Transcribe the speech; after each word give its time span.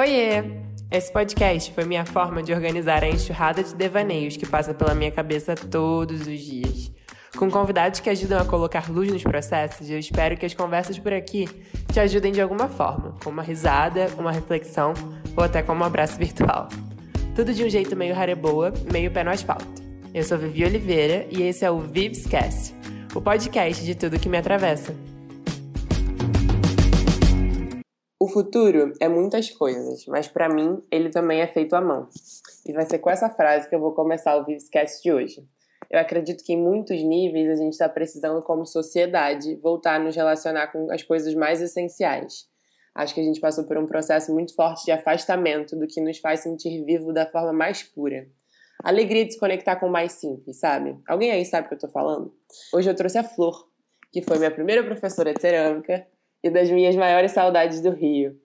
Oiê! 0.00 0.42
Esse 0.90 1.12
podcast 1.12 1.74
foi 1.74 1.84
minha 1.84 2.06
forma 2.06 2.42
de 2.42 2.54
organizar 2.54 3.04
a 3.04 3.08
enxurrada 3.10 3.62
de 3.62 3.74
devaneios 3.74 4.34
que 4.34 4.46
passa 4.46 4.72
pela 4.72 4.94
minha 4.94 5.10
cabeça 5.10 5.54
todos 5.54 6.22
os 6.26 6.40
dias. 6.40 6.90
Com 7.36 7.50
convidados 7.50 8.00
que 8.00 8.08
ajudam 8.08 8.40
a 8.40 8.46
colocar 8.46 8.90
luz 8.90 9.12
nos 9.12 9.22
processos, 9.22 9.90
eu 9.90 9.98
espero 9.98 10.38
que 10.38 10.46
as 10.46 10.54
conversas 10.54 10.98
por 10.98 11.12
aqui 11.12 11.46
te 11.92 12.00
ajudem 12.00 12.32
de 12.32 12.40
alguma 12.40 12.66
forma, 12.66 13.14
com 13.22 13.28
uma 13.28 13.42
risada, 13.42 14.08
uma 14.16 14.32
reflexão 14.32 14.94
ou 15.36 15.44
até 15.44 15.62
com 15.62 15.74
um 15.74 15.84
abraço 15.84 16.16
virtual. 16.16 16.70
Tudo 17.36 17.52
de 17.52 17.62
um 17.62 17.68
jeito 17.68 17.94
meio 17.94 18.14
rareboa, 18.14 18.72
meio 18.90 19.10
pé 19.10 19.22
no 19.22 19.30
asfalto. 19.30 19.82
Eu 20.14 20.24
sou 20.24 20.38
Vivi 20.38 20.64
Oliveira 20.64 21.26
e 21.30 21.42
esse 21.42 21.62
é 21.62 21.70
o 21.70 21.78
Vivescast, 21.78 22.74
o 23.14 23.20
podcast 23.20 23.84
de 23.84 23.94
tudo 23.94 24.18
que 24.18 24.30
me 24.30 24.38
atravessa. 24.38 24.96
Futuro 28.30 28.92
é 29.00 29.08
muitas 29.08 29.50
coisas, 29.50 30.06
mas 30.06 30.26
para 30.26 30.48
mim 30.48 30.82
ele 30.90 31.10
também 31.10 31.40
é 31.40 31.46
feito 31.46 31.74
à 31.74 31.80
mão. 31.80 32.08
E 32.66 32.72
vai 32.72 32.86
ser 32.86 32.98
com 32.98 33.10
essa 33.10 33.28
frase 33.28 33.68
que 33.68 33.74
eu 33.74 33.80
vou 33.80 33.92
começar 33.92 34.36
o 34.36 34.44
Vivescast 34.44 35.02
de 35.02 35.12
hoje. 35.12 35.46
Eu 35.90 35.98
acredito 35.98 36.44
que 36.44 36.52
em 36.52 36.56
muitos 36.56 37.02
níveis 37.02 37.50
a 37.50 37.62
gente 37.62 37.72
está 37.72 37.88
precisando, 37.88 38.40
como 38.42 38.64
sociedade, 38.64 39.56
voltar 39.56 39.96
a 39.96 39.98
nos 39.98 40.14
relacionar 40.14 40.68
com 40.68 40.90
as 40.90 41.02
coisas 41.02 41.34
mais 41.34 41.60
essenciais. 41.60 42.48
Acho 42.94 43.14
que 43.14 43.20
a 43.20 43.24
gente 43.24 43.40
passou 43.40 43.64
por 43.64 43.76
um 43.76 43.86
processo 43.86 44.32
muito 44.32 44.54
forte 44.54 44.84
de 44.84 44.92
afastamento 44.92 45.76
do 45.76 45.86
que 45.86 46.00
nos 46.00 46.18
faz 46.18 46.40
sentir 46.40 46.84
vivo 46.84 47.12
da 47.12 47.26
forma 47.26 47.52
mais 47.52 47.82
pura. 47.82 48.28
Alegria 48.82 49.26
de 49.26 49.32
se 49.32 49.38
conectar 49.38 49.76
com 49.76 49.86
o 49.86 49.90
mais 49.90 50.12
simples, 50.12 50.58
sabe? 50.58 50.96
Alguém 51.06 51.32
aí 51.32 51.44
sabe 51.44 51.66
o 51.66 51.68
que 51.68 51.74
eu 51.74 51.80
tô 51.80 51.88
falando? 51.88 52.32
Hoje 52.72 52.88
eu 52.88 52.94
trouxe 52.94 53.18
a 53.18 53.24
Flor, 53.24 53.68
que 54.12 54.22
foi 54.22 54.38
minha 54.38 54.50
primeira 54.50 54.82
professora 54.82 55.34
de 55.34 55.40
cerâmica 55.40 56.06
e 56.42 56.50
das 56.50 56.70
minhas 56.70 56.96
maiores 56.96 57.32
saudades 57.32 57.80
do 57.80 57.90
Rio. 57.90 58.36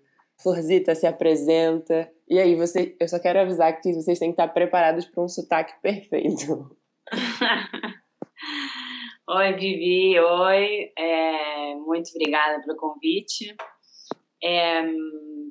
Florzita 0.42 0.96
se 0.96 1.08
apresenta. 1.08 2.12
E 2.28 2.40
aí, 2.40 2.56
você, 2.56 2.96
eu 3.00 3.08
só 3.08 3.20
quero 3.20 3.40
avisar 3.40 3.80
que 3.80 3.94
vocês 3.94 4.20
têm 4.20 4.30
que 4.30 4.34
estar 4.34 4.48
preparados 4.50 5.06
para 5.06 5.24
um 5.24 5.28
sotaque 5.28 5.74
perfeito. 5.82 6.76
oi, 9.30 9.54
Vivi. 9.54 10.20
Oi. 10.20 10.92
É, 10.98 11.76
muito 11.76 12.10
obrigada 12.10 12.62
pelo 12.62 12.78
convite. 12.78 13.56
É, 14.44 14.84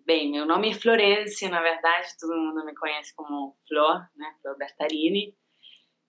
bem, 0.04 0.30
meu 0.30 0.46
nome 0.46 0.70
é 0.70 0.74
Florence, 0.74 1.48
na 1.48 1.62
verdade, 1.62 2.08
todo 2.20 2.36
mundo 2.36 2.64
me 2.64 2.74
conhece 2.74 3.14
como 3.16 3.56
Flor, 3.66 4.00
né? 4.16 4.34
Flor 4.42 4.56
Bertarini. 4.58 5.34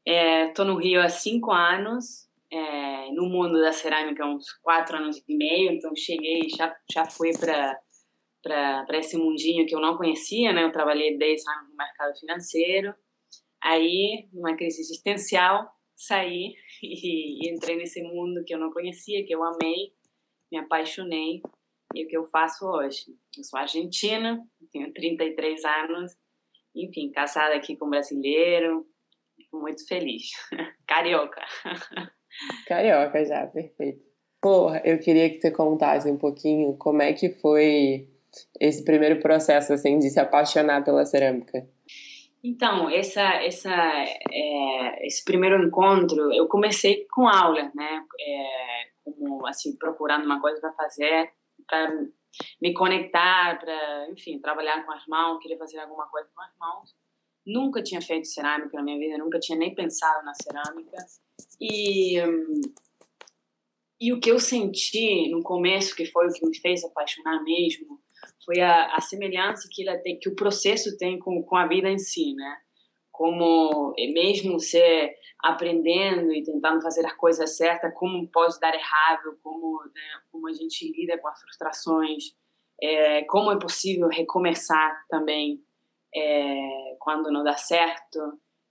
Estou 0.05 0.65
é, 0.65 0.67
no 0.67 0.75
Rio 0.75 1.01
há 1.01 1.09
cinco 1.09 1.51
anos 1.51 2.24
é, 2.55 3.11
no 3.11 3.25
mundo 3.25 3.59
da 3.59 3.73
cerâmica 3.73 4.23
há 4.23 4.33
uns 4.33 4.49
quatro 4.61 4.95
anos 4.95 5.21
e 5.27 5.35
meio, 5.35 5.71
então 5.71 5.93
cheguei, 5.95 6.47
já, 6.49 6.73
já 6.91 7.05
fui 7.05 7.31
para 7.37 7.77
para 8.41 8.99
esse 8.99 9.17
mundinho 9.17 9.65
que 9.65 9.75
eu 9.75 9.79
não 9.79 9.97
conhecia, 9.97 10.53
né? 10.53 10.63
Eu 10.63 10.71
trabalhei 10.71 11.17
10 11.17 11.47
anos 11.47 11.69
no 11.71 11.75
mercado 11.75 12.15
financeiro. 12.19 12.93
Aí, 13.59 14.29
numa 14.31 14.55
crise 14.55 14.81
existencial, 14.81 15.67
saí 15.95 16.53
e, 16.83 17.47
e 17.47 17.51
entrei 17.51 17.75
nesse 17.75 18.03
mundo 18.03 18.43
que 18.45 18.53
eu 18.53 18.59
não 18.59 18.71
conhecia, 18.71 19.25
que 19.25 19.33
eu 19.33 19.43
amei, 19.43 19.93
me 20.51 20.59
apaixonei 20.59 21.41
e 21.95 22.05
o 22.05 22.07
que 22.07 22.15
eu 22.15 22.25
faço 22.25 22.67
hoje. 22.67 23.05
Eu 23.35 23.43
sou 23.43 23.57
argentina, 23.59 24.39
tenho 24.71 24.93
33 24.93 25.65
anos, 25.65 26.11
enfim, 26.75 27.11
casada 27.11 27.55
aqui 27.55 27.75
com 27.75 27.87
um 27.87 27.89
brasileiro, 27.89 28.85
muito 29.51 29.87
feliz. 29.87 30.29
Carioca. 30.87 31.43
Carioca 32.67 33.23
já, 33.25 33.45
perfeito. 33.47 34.03
Porra, 34.41 34.81
eu 34.85 34.99
queria 34.99 35.29
que 35.29 35.41
você 35.41 35.51
contasse 35.51 36.09
um 36.09 36.17
pouquinho 36.17 36.75
como 36.77 37.01
é 37.01 37.13
que 37.13 37.29
foi 37.29 38.07
esse 38.59 38.83
primeiro 38.83 39.19
processo, 39.19 39.73
assim, 39.73 39.97
de 39.97 40.09
se 40.09 40.19
apaixonar 40.19 40.83
pela 40.83 41.05
cerâmica. 41.05 41.67
Então, 42.43 42.87
essa, 42.89 43.23
essa, 43.43 43.73
é, 44.31 45.07
esse 45.07 45.23
primeiro 45.25 45.63
encontro, 45.65 46.31
eu 46.31 46.47
comecei 46.47 47.07
com 47.09 47.27
aula, 47.27 47.71
né? 47.73 48.05
É, 48.19 48.87
como, 49.03 49.47
assim, 49.47 49.75
procurando 49.77 50.25
uma 50.25 50.39
coisa 50.39 50.61
para 50.61 50.71
fazer, 50.73 51.31
para 51.67 51.91
me 52.61 52.73
conectar, 52.73 53.59
para, 53.59 54.11
enfim, 54.11 54.39
trabalhar 54.39 54.85
com 54.85 54.91
as 54.91 55.07
mãos, 55.07 55.39
queria 55.39 55.57
fazer 55.57 55.79
alguma 55.79 56.07
coisa 56.07 56.29
com 56.35 56.41
as 56.41 56.51
mãos. 56.59 56.95
Nunca 57.45 57.83
tinha 57.83 58.01
feito 58.01 58.27
cerâmica 58.27 58.77
na 58.77 58.83
minha 58.83 58.97
vida, 58.97 59.17
nunca 59.17 59.39
tinha 59.39 59.57
nem 59.57 59.73
pensado 59.73 60.25
na 60.25 60.33
cerâmica. 60.33 60.97
E, 61.61 62.17
e 63.99 64.13
o 64.13 64.19
que 64.19 64.31
eu 64.31 64.39
senti 64.39 65.29
no 65.29 65.43
começo, 65.43 65.95
que 65.95 66.05
foi 66.05 66.27
o 66.27 66.33
que 66.33 66.45
me 66.45 66.57
fez 66.57 66.83
apaixonar 66.83 67.43
mesmo, 67.43 67.99
foi 68.43 68.61
a, 68.61 68.95
a 68.95 69.01
semelhança 69.01 69.67
que, 69.71 69.87
ela 69.87 69.97
tem, 69.99 70.19
que 70.19 70.29
o 70.29 70.35
processo 70.35 70.97
tem 70.97 71.19
com, 71.19 71.43
com 71.43 71.55
a 71.55 71.67
vida 71.67 71.89
em 71.89 71.99
si, 71.99 72.33
né? 72.33 72.57
Como 73.11 73.93
é 73.97 74.07
mesmo 74.07 74.59
você 74.59 75.15
aprendendo 75.41 76.33
e 76.33 76.43
tentando 76.43 76.81
fazer 76.81 77.05
as 77.05 77.13
coisas 77.13 77.55
certas, 77.55 77.93
como 77.93 78.27
pode 78.27 78.59
dar 78.59 78.73
errado, 78.73 79.37
como, 79.41 79.83
né, 79.93 80.21
como 80.31 80.47
a 80.47 80.53
gente 80.53 80.91
lida 80.91 81.17
com 81.17 81.27
as 81.27 81.39
frustrações, 81.39 82.35
é, 82.81 83.23
como 83.23 83.51
é 83.51 83.59
possível 83.59 84.07
recomeçar 84.07 85.05
também 85.07 85.63
é, 86.15 86.95
quando 86.99 87.31
não 87.31 87.43
dá 87.43 87.57
certo. 87.57 88.19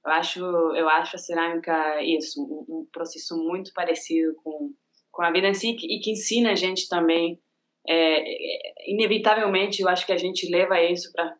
Eu 0.04 0.12
acho, 0.12 0.40
eu 0.40 0.88
acho 0.88 1.16
a 1.16 1.18
cerâmica 1.18 2.02
isso, 2.02 2.42
um, 2.42 2.80
um 2.80 2.88
processo 2.92 3.36
muito 3.36 3.72
parecido 3.72 4.34
com, 4.42 4.72
com 5.10 5.22
a 5.22 5.30
vida 5.30 5.48
em 5.48 5.54
si 5.54 5.76
e 5.80 6.00
que 6.00 6.10
ensina 6.10 6.52
a 6.52 6.54
gente 6.54 6.88
também. 6.88 7.40
É, 7.86 8.20
é 8.20 8.90
inevitavelmente, 8.90 9.82
eu 9.82 9.88
acho 9.88 10.06
que 10.06 10.12
a 10.12 10.16
gente 10.16 10.50
leva 10.50 10.80
isso 10.80 11.12
para 11.12 11.36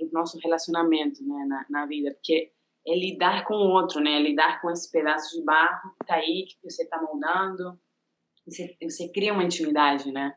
o 0.00 0.08
nosso 0.12 0.38
relacionamento 0.38 1.22
né, 1.24 1.44
na, 1.48 1.66
na 1.68 1.86
vida, 1.86 2.12
porque 2.12 2.52
é 2.86 2.96
lidar 2.96 3.44
com 3.44 3.54
o 3.54 3.70
outro, 3.70 4.00
né? 4.00 4.16
É 4.16 4.22
lidar 4.22 4.60
com 4.60 4.70
esse 4.70 4.90
pedaço 4.90 5.36
de 5.36 5.44
barro 5.44 5.90
que 5.96 6.04
está 6.04 6.14
aí, 6.14 6.46
que 6.46 6.56
você 6.62 6.84
está 6.84 7.00
moldando. 7.00 7.78
Você, 8.46 8.76
você, 8.82 9.08
cria 9.12 9.32
uma 9.32 9.44
intimidade, 9.44 10.10
né? 10.10 10.34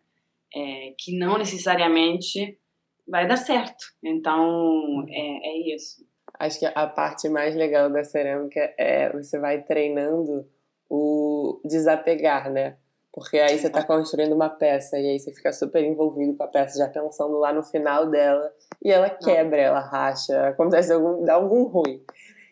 É, 0.53 0.93
que 0.97 1.17
não 1.17 1.37
necessariamente 1.37 2.59
vai 3.07 3.27
dar 3.27 3.37
certo. 3.37 3.85
Então, 4.03 5.05
é, 5.09 5.49
é 5.49 5.75
isso. 5.75 6.05
Acho 6.39 6.59
que 6.59 6.65
a 6.65 6.87
parte 6.87 7.29
mais 7.29 7.55
legal 7.55 7.89
da 7.89 8.03
cerâmica 8.03 8.73
é 8.77 9.11
você 9.11 9.37
vai 9.37 9.61
treinando 9.61 10.47
o 10.89 11.61
desapegar, 11.63 12.51
né? 12.51 12.77
Porque 13.13 13.37
aí 13.37 13.57
você 13.57 13.67
está 13.67 13.83
construindo 13.83 14.33
uma 14.33 14.49
peça 14.49 14.97
e 14.97 15.05
aí 15.11 15.19
você 15.19 15.33
fica 15.33 15.51
super 15.51 15.83
envolvido 15.83 16.35
com 16.35 16.43
a 16.43 16.47
peça, 16.47 16.77
já 16.77 16.87
pensando 16.87 17.37
lá 17.37 17.51
no 17.51 17.61
final 17.61 18.09
dela, 18.09 18.51
e 18.83 18.89
ela 18.89 19.09
quebra, 19.09 19.59
ela 19.59 19.79
racha, 19.81 20.47
acontece 20.47 20.93
algum, 20.93 21.23
dá 21.25 21.33
algum 21.33 21.63
ruim. 21.63 22.01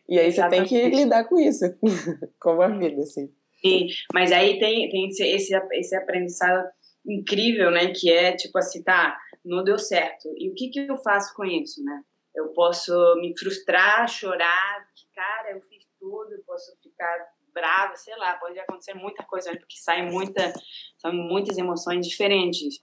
E 0.07 0.19
aí 0.19 0.27
Exatamente. 0.27 0.69
você 0.69 0.81
tem 0.81 0.89
que 0.91 0.95
lidar 0.97 1.23
com 1.25 1.39
isso, 1.39 1.63
como 2.39 2.61
a 2.61 2.67
vida, 2.67 3.01
assim. 3.01 3.31
Sim, 3.61 3.87
mas 4.13 4.31
aí 4.31 4.59
tem, 4.59 4.89
tem 4.89 5.07
esse, 5.07 5.23
esse, 5.23 5.61
esse 5.73 5.95
aprendizado 5.95 6.67
incrível, 7.07 7.71
né? 7.71 7.91
Que 7.93 8.11
é 8.11 8.33
tipo 8.33 8.57
assim, 8.57 8.83
tá, 8.83 9.17
não 9.43 9.63
deu 9.63 9.77
certo. 9.77 10.29
E 10.37 10.49
o 10.49 10.55
que, 10.55 10.69
que 10.69 10.79
eu 10.79 10.97
faço 10.97 11.33
com 11.35 11.45
isso, 11.45 11.83
né? 11.83 12.03
Eu 12.35 12.49
posso 12.49 12.93
me 13.15 13.37
frustrar, 13.37 14.07
chorar, 14.07 14.87
que, 14.95 15.05
cara, 15.13 15.51
eu 15.51 15.61
fiz 15.61 15.85
tudo, 15.99 16.33
eu 16.33 16.43
posso 16.43 16.71
ficar 16.81 17.27
brava, 17.53 17.95
sei 17.95 18.15
lá, 18.15 18.35
pode 18.35 18.57
acontecer 18.59 18.93
muita 18.93 19.23
coisa, 19.23 19.51
porque 19.51 19.77
saem 19.77 20.09
muita, 20.09 20.53
são 20.97 21.11
muitas 21.11 21.57
emoções 21.57 22.07
diferentes. 22.07 22.77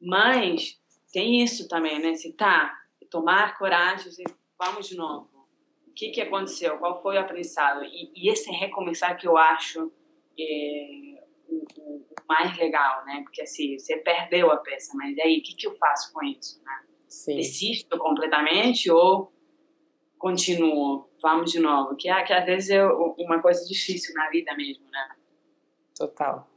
Mas 0.00 0.80
tem 1.12 1.42
isso 1.42 1.68
também, 1.68 2.00
né? 2.00 2.14
Se 2.14 2.32
tá, 2.32 2.74
tomar 3.10 3.56
coragem 3.58 4.10
e 4.18 4.24
vamos 4.58 4.88
de 4.88 4.96
novo. 4.96 5.28
O 5.86 5.92
que, 5.94 6.10
que 6.10 6.20
aconteceu? 6.20 6.78
Qual 6.78 7.00
foi 7.00 7.16
o 7.16 7.20
aprendizado? 7.20 7.84
E, 7.84 8.10
e 8.14 8.28
esse 8.28 8.50
recomeçar 8.50 9.16
que 9.16 9.26
eu 9.26 9.36
acho 9.36 9.92
é, 10.38 11.24
o, 11.48 11.64
o, 11.78 12.13
mais 12.28 12.56
legal, 12.56 13.04
né? 13.04 13.20
Porque 13.22 13.42
assim, 13.42 13.78
você 13.78 13.96
perdeu 13.96 14.50
a 14.50 14.56
peça, 14.58 14.92
mas 14.94 15.18
aí, 15.18 15.38
o 15.38 15.42
que, 15.42 15.54
que 15.54 15.66
eu 15.66 15.74
faço 15.74 16.12
com 16.12 16.22
isso, 16.24 16.62
né? 16.64 16.82
Sim. 17.08 17.36
Desisto 17.36 17.96
completamente 17.98 18.90
ou 18.90 19.32
continuo, 20.18 21.08
vamos 21.22 21.52
de 21.52 21.60
novo? 21.60 21.94
Que, 21.96 22.08
que 22.24 22.32
às 22.32 22.44
vezes 22.44 22.70
é 22.70 22.84
uma 22.84 23.40
coisa 23.40 23.64
difícil 23.66 24.14
na 24.14 24.28
vida 24.30 24.54
mesmo, 24.56 24.84
né? 24.90 25.08
Total. 25.96 26.48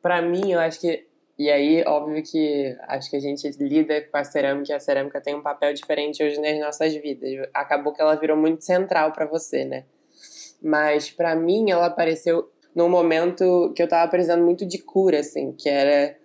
Para 0.00 0.22
mim, 0.22 0.52
eu 0.52 0.60
acho 0.60 0.80
que 0.80 1.06
e 1.36 1.50
aí, 1.50 1.82
óbvio 1.84 2.22
que 2.22 2.76
acho 2.82 3.10
que 3.10 3.16
a 3.16 3.20
gente 3.20 3.48
lida 3.58 4.00
com 4.02 4.16
a 4.16 4.22
cerâmica 4.22 4.72
e 4.72 4.74
a 4.74 4.78
cerâmica 4.78 5.20
tem 5.20 5.34
um 5.34 5.42
papel 5.42 5.74
diferente 5.74 6.22
hoje 6.22 6.40
nas 6.40 6.58
nossas 6.60 6.94
vidas. 6.94 7.48
Acabou 7.52 7.92
que 7.92 8.00
ela 8.00 8.14
virou 8.14 8.36
muito 8.36 8.64
central 8.64 9.10
para 9.10 9.26
você, 9.26 9.64
né? 9.64 9.84
Mas 10.62 11.10
para 11.10 11.34
mim 11.34 11.72
ela 11.72 11.86
apareceu 11.86 12.52
num 12.74 12.88
momento 12.88 13.72
que 13.74 13.82
eu 13.82 13.88
tava 13.88 14.10
precisando 14.10 14.44
muito 14.44 14.66
de 14.66 14.78
cura, 14.78 15.20
assim, 15.20 15.52
que 15.52 15.68
era. 15.68 16.16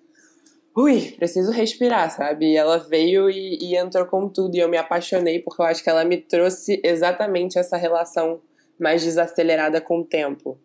Ui, 0.75 1.13
preciso 1.17 1.51
respirar, 1.51 2.09
sabe? 2.09 2.53
E 2.53 2.57
ela 2.57 2.77
veio 2.77 3.29
e, 3.29 3.57
e 3.61 3.75
entrou 3.75 4.05
com 4.05 4.29
tudo 4.29 4.55
e 4.55 4.59
eu 4.59 4.69
me 4.69 4.77
apaixonei 4.77 5.39
porque 5.39 5.61
eu 5.61 5.65
acho 5.65 5.83
que 5.83 5.89
ela 5.89 6.05
me 6.05 6.17
trouxe 6.17 6.79
exatamente 6.83 7.59
essa 7.59 7.75
relação 7.75 8.41
mais 8.79 9.03
desacelerada 9.03 9.81
com 9.81 9.99
o 9.99 10.05
tempo. 10.05 10.57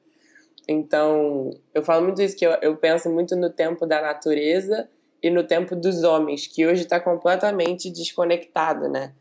Então, 0.69 1.51
eu 1.75 1.83
falo 1.83 2.05
muito 2.05 2.23
isso, 2.23 2.37
que 2.37 2.47
eu, 2.47 2.53
eu 2.63 2.77
penso 2.77 3.11
muito 3.11 3.35
no 3.37 3.51
tempo 3.51 3.87
da 3.87 4.01
natureza 4.01 4.89
e 5.23 5.31
no 5.31 5.43
tempo 5.43 5.75
dos 5.75 6.05
homens, 6.05 6.47
que 6.47 6.67
hoje 6.67 6.83
está 6.83 7.01
completamente 7.01 7.91
desconectado, 7.91 8.89
né? 8.89 9.13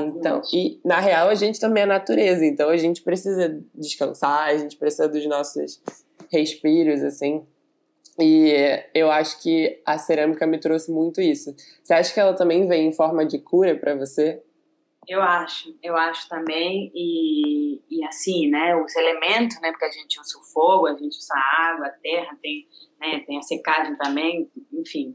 Então, 0.00 0.42
e 0.52 0.80
na 0.84 1.00
real 1.00 1.28
a 1.28 1.34
gente 1.34 1.60
também 1.60 1.82
é 1.82 1.86
natureza, 1.86 2.44
então 2.44 2.68
a 2.68 2.76
gente 2.76 3.02
precisa 3.02 3.60
descansar, 3.74 4.48
a 4.48 4.56
gente 4.56 4.76
precisa 4.76 5.08
dos 5.08 5.26
nossos 5.26 5.82
respiros, 6.30 7.02
assim. 7.02 7.46
E 8.18 8.54
eu 8.94 9.10
acho 9.10 9.42
que 9.42 9.80
a 9.84 9.98
cerâmica 9.98 10.46
me 10.46 10.58
trouxe 10.58 10.90
muito 10.92 11.20
isso. 11.20 11.54
Você 11.82 11.94
acha 11.94 12.14
que 12.14 12.20
ela 12.20 12.34
também 12.34 12.66
vem 12.68 12.88
em 12.88 12.92
forma 12.92 13.24
de 13.26 13.38
cura 13.38 13.76
para 13.76 13.94
você? 13.94 14.42
Eu 15.06 15.20
acho, 15.20 15.76
eu 15.82 15.96
acho 15.96 16.28
também, 16.28 16.90
e, 16.94 17.82
e 17.90 18.04
assim, 18.06 18.48
né, 18.48 18.74
os 18.74 18.94
elementos, 18.96 19.60
né, 19.60 19.70
porque 19.70 19.84
a 19.84 19.90
gente 19.90 20.18
usa 20.18 20.38
o 20.38 20.44
fogo, 20.44 20.86
a 20.86 20.92
gente 20.92 21.16
usa 21.18 21.34
a 21.34 21.72
água, 21.72 21.88
a 21.88 21.90
terra, 21.90 22.38
tem, 22.40 22.66
né, 22.98 23.20
tem 23.26 23.36
a 23.36 23.42
secagem 23.42 23.96
também, 23.96 24.50
enfim. 24.72 25.12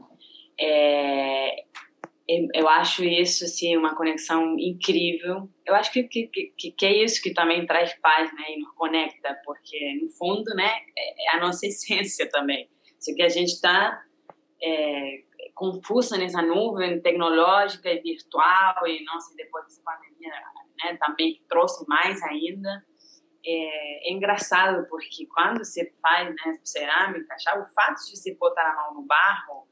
É, 0.60 1.64
eu 2.54 2.68
acho 2.68 3.02
isso, 3.02 3.44
assim, 3.44 3.76
uma 3.76 3.96
conexão 3.96 4.56
incrível. 4.58 5.48
Eu 5.64 5.74
acho 5.74 5.90
que, 5.90 6.04
que, 6.04 6.26
que, 6.28 6.72
que 6.72 6.86
é 6.86 7.02
isso 7.04 7.22
que 7.22 7.32
também 7.32 7.66
traz 7.66 7.94
paz, 8.00 8.32
né, 8.34 8.44
e 8.50 8.60
nos 8.60 8.74
conecta, 8.74 9.36
porque, 9.44 9.98
no 10.00 10.08
fundo, 10.10 10.54
né, 10.54 10.70
é, 10.96 11.26
é 11.26 11.36
a 11.36 11.40
nossa 11.40 11.66
essência 11.68 12.28
também. 12.30 12.68
Isso 12.98 13.14
que 13.14 13.22
a 13.22 13.28
gente 13.28 13.52
está... 13.52 14.02
É, 14.62 15.22
confusa 15.60 16.16
nessa 16.16 16.40
nuvem 16.40 17.02
tecnológica 17.02 17.90
e 17.90 18.00
virtual 18.00 18.86
e 18.86 19.04
nossa 19.04 19.34
depois 19.36 19.64
dessa 19.64 19.82
pandemia 19.82 20.32
né, 20.82 20.96
também 20.98 21.38
trouxe 21.48 21.86
mais 21.86 22.22
ainda 22.22 22.82
é, 23.44 24.08
é, 24.08 24.12
engraçado 24.12 24.86
porque 24.88 25.26
quando 25.26 25.58
você 25.58 25.92
faz 26.00 26.28
né, 26.28 26.58
cerâmica 26.64 27.36
já 27.42 27.60
o 27.60 27.64
fato 27.74 28.02
de 28.06 28.16
você 28.16 28.34
botar 28.36 28.70
a 28.70 28.74
mão 28.74 28.94
no 28.94 29.02
barro 29.02 29.68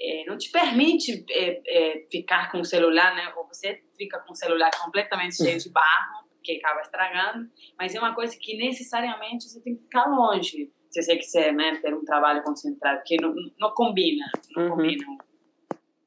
é, 0.00 0.24
não 0.24 0.38
te 0.38 0.50
permite 0.50 1.24
é, 1.30 2.06
ficar 2.10 2.50
com 2.50 2.60
o 2.60 2.64
celular 2.64 3.14
né? 3.14 3.32
Ou 3.36 3.46
você 3.46 3.82
fica 3.96 4.18
com 4.20 4.32
o 4.32 4.36
celular 4.36 4.70
completamente 4.82 5.36
cheio 5.36 5.58
de 5.58 5.70
barro 5.70 6.24
que 6.42 6.56
acaba 6.56 6.80
estragando. 6.80 7.50
Mas 7.78 7.94
é 7.94 7.98
uma 7.98 8.14
coisa 8.14 8.36
que 8.40 8.56
necessariamente 8.56 9.48
você 9.48 9.60
tem 9.60 9.76
que 9.76 9.82
ficar 9.82 10.06
longe. 10.06 10.72
Se 10.88 11.02
você 11.02 11.16
quiser 11.16 11.52
né, 11.52 11.78
ter 11.82 11.94
um 11.94 12.04
trabalho 12.04 12.42
concentrado, 12.42 13.02
que 13.04 13.16
não, 13.20 13.34
não 13.58 13.70
combina, 13.74 14.24
não 14.56 14.64
uhum. 14.64 14.70
combina. 14.70 15.04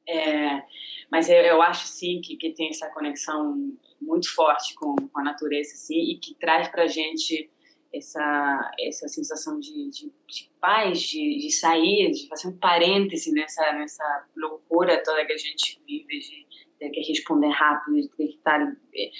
É, 0.10 0.62
mas 1.10 1.30
eu, 1.30 1.38
eu, 1.38 1.62
acho 1.62 1.88
sim 1.88 2.20
que, 2.22 2.36
que 2.36 2.54
tem 2.54 2.70
essa 2.70 2.90
conexão 2.90 3.56
muito 4.02 4.34
forte 4.34 4.76
com, 4.76 4.96
com 4.96 5.20
a 5.20 5.24
natureza 5.24 5.74
assim, 5.74 6.12
e 6.12 6.20
que 6.20 6.36
traz 6.36 6.68
para 6.68 6.88
gente 6.88 7.50
essa 7.94 8.72
essa 8.80 9.08
sensação 9.08 9.60
de, 9.60 9.90
de, 9.90 10.12
de 10.28 10.52
paz, 10.60 11.02
de, 11.02 11.38
de, 11.38 11.52
sair, 11.52 12.12
de 12.12 12.28
fazer 12.28 12.48
um 12.48 12.58
parêntese 12.58 13.32
nessa 13.32 13.72
nessa 13.74 14.26
loucura 14.36 15.02
toda 15.04 15.26
que 15.26 15.34
a 15.34 15.38
gente 15.38 15.82
vive, 15.86 16.20
de 16.20 16.48
ter 16.80 16.90
que 16.90 17.02
responder 17.02 17.50
rápido, 17.50 18.02
de 18.02 18.10
ter 18.10 18.28
que 18.28 18.36
estar 18.36 18.62
é, 18.96 19.12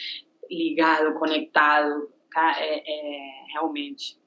ligado, 0.50 1.18
conectado, 1.20 2.12
é, 2.36 2.92
é 2.92 3.46
realmente. 3.54 4.18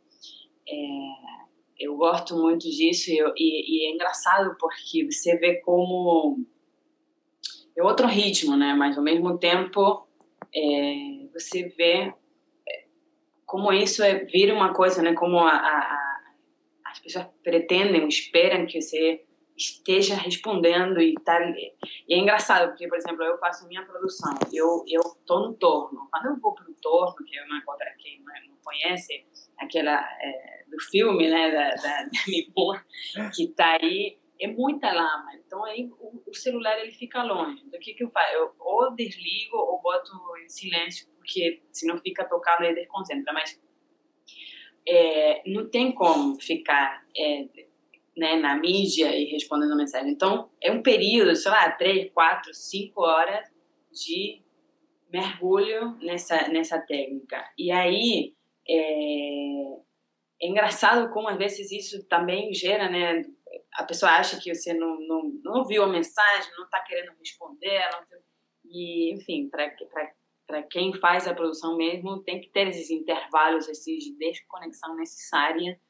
É, 0.69 1.37
eu 1.79 1.97
gosto 1.97 2.37
muito 2.37 2.69
disso 2.71 3.11
e, 3.11 3.21
e, 3.37 3.85
e, 3.85 3.87
é 3.87 3.95
engraçado 3.95 4.57
porque 4.59 5.05
você 5.05 5.37
vê 5.37 5.57
como 5.57 6.45
é 7.77 7.83
outro 7.83 8.07
ritmo, 8.07 8.57
né? 8.57 8.73
Mas 8.75 8.97
ao 8.97 9.05
mesmo 9.05 9.39
tempo 9.39 10.07
é, 10.55 11.29
você 11.35 11.69
vê 11.77 12.15
como 13.47 13.73
isso 13.73 14.03
é, 14.03 14.25
vira 14.25 14.53
uma 14.53 14.75
coisa, 14.75 15.01
né? 15.01 15.15
Como 15.15 15.39
a, 15.39 15.55
a, 15.55 16.21
as 16.87 16.99
pessoas 16.99 17.27
pretendem, 17.43 18.07
esperam 18.09 18.67
que 18.67 18.81
você 18.83 19.25
esteja 19.57 20.15
respondendo 20.17 21.01
e 21.01 21.15
tá 21.25 21.41
e 22.07 22.15
é 22.15 22.19
engraçado 22.19 22.69
porque 22.69 22.87
por 22.87 22.99
exemplo 22.99 23.25
eu 23.25 23.39
faço 23.39 23.67
minha 23.67 23.83
produção 23.87 24.35
eu 24.53 24.85
eu 24.87 25.01
tô 25.27 25.41
no 25.41 25.55
torno. 25.55 26.09
Quando 26.11 26.27
eu 26.27 26.41
vou 26.41 26.55
pro 26.55 26.75
torno 26.83 27.17
que 27.25 27.39
é 27.39 27.45
uma 27.45 27.63
coisa 27.63 27.85
que 27.99 28.19
não 28.49 28.57
conhece 28.63 29.25
aquela 29.59 29.99
é, 30.21 30.65
do 30.69 30.79
filme, 30.91 31.31
né, 31.31 31.51
da, 31.51 31.71
da, 31.71 32.05
da 33.25 33.31
que 33.31 33.49
tá 33.55 33.79
aí, 33.81 34.19
é 34.41 34.47
muita 34.47 34.93
lama. 34.93 35.35
Então 35.35 35.65
aí 35.65 35.89
o, 35.99 36.23
o, 36.27 36.35
celular 36.35 36.79
ele 36.81 36.93
fica 36.93 37.23
longe. 37.23 37.63
Então 37.67 37.79
o 37.79 37.83
que 37.83 37.95
que 37.95 38.05
eu 38.05 38.11
faço? 38.11 38.35
Eu 38.35 38.55
ou 38.59 38.95
desligo 38.95 39.57
ou 39.57 39.81
boto 39.81 40.13
em 40.45 40.49
silêncio, 40.49 41.09
porque 41.17 41.63
senão 41.73 41.97
fica 41.99 42.25
tocando 42.25 42.65
e 42.65 42.75
desconcentra. 42.75 43.33
Mas 43.33 43.61
é, 44.87 45.43
não 45.47 45.69
tem 45.69 45.93
como 45.93 46.41
ficar 46.41 47.05
é, 47.17 47.49
né, 48.17 48.37
na 48.37 48.57
mídia 48.57 49.15
e 49.17 49.25
respondendo 49.25 49.77
mensagem. 49.77 50.11
Então 50.11 50.51
é 50.61 50.71
um 50.71 50.83
período, 50.83 51.35
sei 51.37 51.51
lá, 51.51 51.71
três, 51.73 52.11
quatro, 52.13 52.53
cinco 52.55 53.03
horas 53.03 53.49
de 53.93 54.43
mergulho 55.11 55.97
nessa 56.03 56.49
nessa 56.49 56.79
técnica. 56.79 57.43
E 57.59 57.71
aí 57.71 58.35
é, 58.69 59.87
é 60.43 60.49
engraçado 60.49 61.13
como 61.13 61.29
às 61.29 61.39
vezes 61.39 61.71
isso 61.71 62.07
também 62.07 62.53
gera, 62.53 62.89
né? 62.91 63.25
A 63.75 63.85
pessoa 63.85 64.13
acha 64.13 64.41
que 64.41 64.55
você 64.55 64.73
não, 64.75 65.01
não, 65.01 65.23
não 65.43 65.59
ouviu 65.61 65.83
a 65.83 65.89
mensagem, 65.89 66.53
não 66.57 66.65
está 66.65 66.81
querendo 66.81 67.17
responder, 67.19 67.81
não, 67.93 68.19
e 68.69 69.15
enfim, 69.15 69.49
para 69.49 70.63
quem 70.65 70.93
faz 70.95 71.27
a 71.27 71.35
produção 71.35 71.77
mesmo, 71.77 72.23
tem 72.23 72.41
que 72.41 72.51
ter 72.51 72.69
esses 72.69 72.91
intervalos 72.91 73.69
esses 73.69 74.05
de 74.05 74.17
desconexão 74.17 74.97
necessária, 74.97 75.81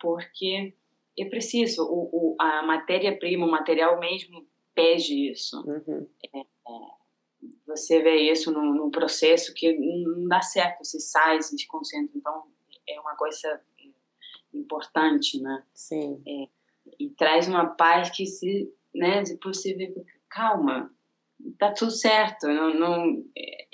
porque 0.00 0.74
é 1.18 1.24
preciso, 1.26 1.84
o, 1.84 2.10
o 2.12 2.36
a 2.40 2.62
matéria-prima, 2.62 3.46
o 3.46 3.50
material 3.50 3.98
mesmo 4.00 4.46
pede 4.74 5.30
isso. 5.30 5.56
Uhum. 5.66 6.08
É, 6.34 6.40
é, 6.40 6.44
você 7.66 8.02
vê 8.02 8.16
isso 8.30 8.50
no, 8.50 8.74
no, 8.74 8.90
processo 8.90 9.54
que 9.54 9.72
não 9.76 10.26
dá 10.26 10.40
certo, 10.40 10.84
você 10.84 10.98
sai, 10.98 11.40
se 11.40 11.54
desconcentra, 11.54 12.10
então 12.16 12.44
é 12.88 13.00
uma 13.00 13.14
coisa 13.16 13.60
importante, 14.52 15.40
né? 15.40 15.64
Sim. 15.72 16.22
É, 16.26 16.48
e 16.98 17.10
traz 17.10 17.48
uma 17.48 17.66
paz 17.66 18.10
que 18.10 18.26
se, 18.26 18.68
né, 18.94 19.22
você 19.42 19.74
vê, 19.74 19.92
calma, 20.28 20.90
tá 21.58 21.72
tudo 21.72 21.90
certo, 21.90 22.46
não, 22.48 22.74
não 22.74 23.24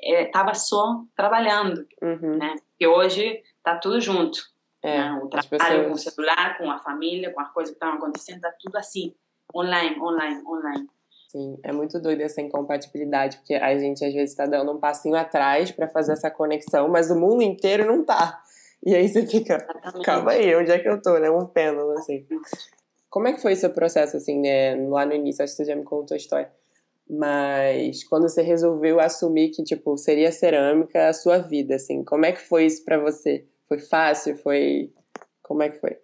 é, 0.02 0.26
tava 0.26 0.54
só 0.54 1.04
trabalhando, 1.14 1.86
uhum. 2.02 2.38
né? 2.38 2.54
E 2.78 2.86
hoje 2.86 3.42
tá 3.62 3.76
tudo 3.76 4.00
junto. 4.00 4.40
É, 4.82 4.98
né? 4.98 5.20
O 5.22 5.28
trabalho 5.28 5.88
com 5.88 5.92
o 5.92 5.98
celular, 5.98 6.56
com 6.56 6.70
a 6.70 6.78
família, 6.78 7.32
com 7.32 7.40
as 7.40 7.52
coisas 7.52 7.70
que 7.70 7.76
estão 7.76 7.96
acontecendo, 7.96 8.40
tá 8.40 8.52
tudo 8.58 8.76
assim, 8.76 9.14
online, 9.54 10.00
online, 10.00 10.42
online. 10.46 10.88
Sim, 11.28 11.58
é 11.62 11.70
muito 11.70 12.00
doido 12.00 12.22
essa 12.22 12.40
incompatibilidade, 12.40 13.36
porque 13.36 13.54
a 13.54 13.78
gente 13.78 14.04
às 14.04 14.12
vezes 14.12 14.30
está 14.30 14.46
dando 14.46 14.72
um 14.72 14.80
passinho 14.80 15.14
atrás 15.14 15.70
para 15.70 15.86
fazer 15.86 16.12
essa 16.12 16.30
conexão, 16.30 16.88
mas 16.88 17.10
o 17.10 17.14
mundo 17.14 17.42
inteiro 17.42 17.86
não 17.86 18.04
tá. 18.04 18.42
E 18.84 18.94
aí 18.94 19.08
você 19.08 19.26
fica, 19.26 19.54
Exatamente. 19.54 20.04
calma 20.04 20.32
aí, 20.32 20.56
onde 20.56 20.72
é 20.72 20.78
que 20.78 20.88
eu 20.88 21.00
tô, 21.00 21.18
né? 21.18 21.30
Um 21.30 21.46
pêndulo, 21.46 21.92
assim. 21.92 22.26
Como 23.10 23.26
é 23.26 23.32
que 23.32 23.42
foi 23.42 23.56
seu 23.56 23.70
processo, 23.70 24.16
assim, 24.16 24.40
né? 24.40 24.76
Lá 24.88 25.04
no 25.04 25.12
início, 25.12 25.42
acho 25.42 25.52
que 25.52 25.64
você 25.64 25.70
já 25.70 25.76
me 25.76 25.84
contou 25.84 26.14
a 26.14 26.18
história. 26.18 26.50
Mas 27.08 28.04
quando 28.04 28.28
você 28.28 28.40
resolveu 28.40 29.00
assumir 29.00 29.50
que, 29.50 29.64
tipo, 29.64 29.96
seria 29.96 30.30
cerâmica 30.30 31.08
a 31.08 31.12
sua 31.12 31.38
vida, 31.38 31.74
assim, 31.74 32.04
como 32.04 32.24
é 32.24 32.32
que 32.32 32.40
foi 32.40 32.66
isso 32.66 32.84
para 32.84 32.98
você? 32.98 33.44
Foi 33.68 33.78
fácil? 33.78 34.36
Foi... 34.36 34.92
Como 35.42 35.62
é 35.62 35.70
que 35.70 35.80
foi? 35.80 35.98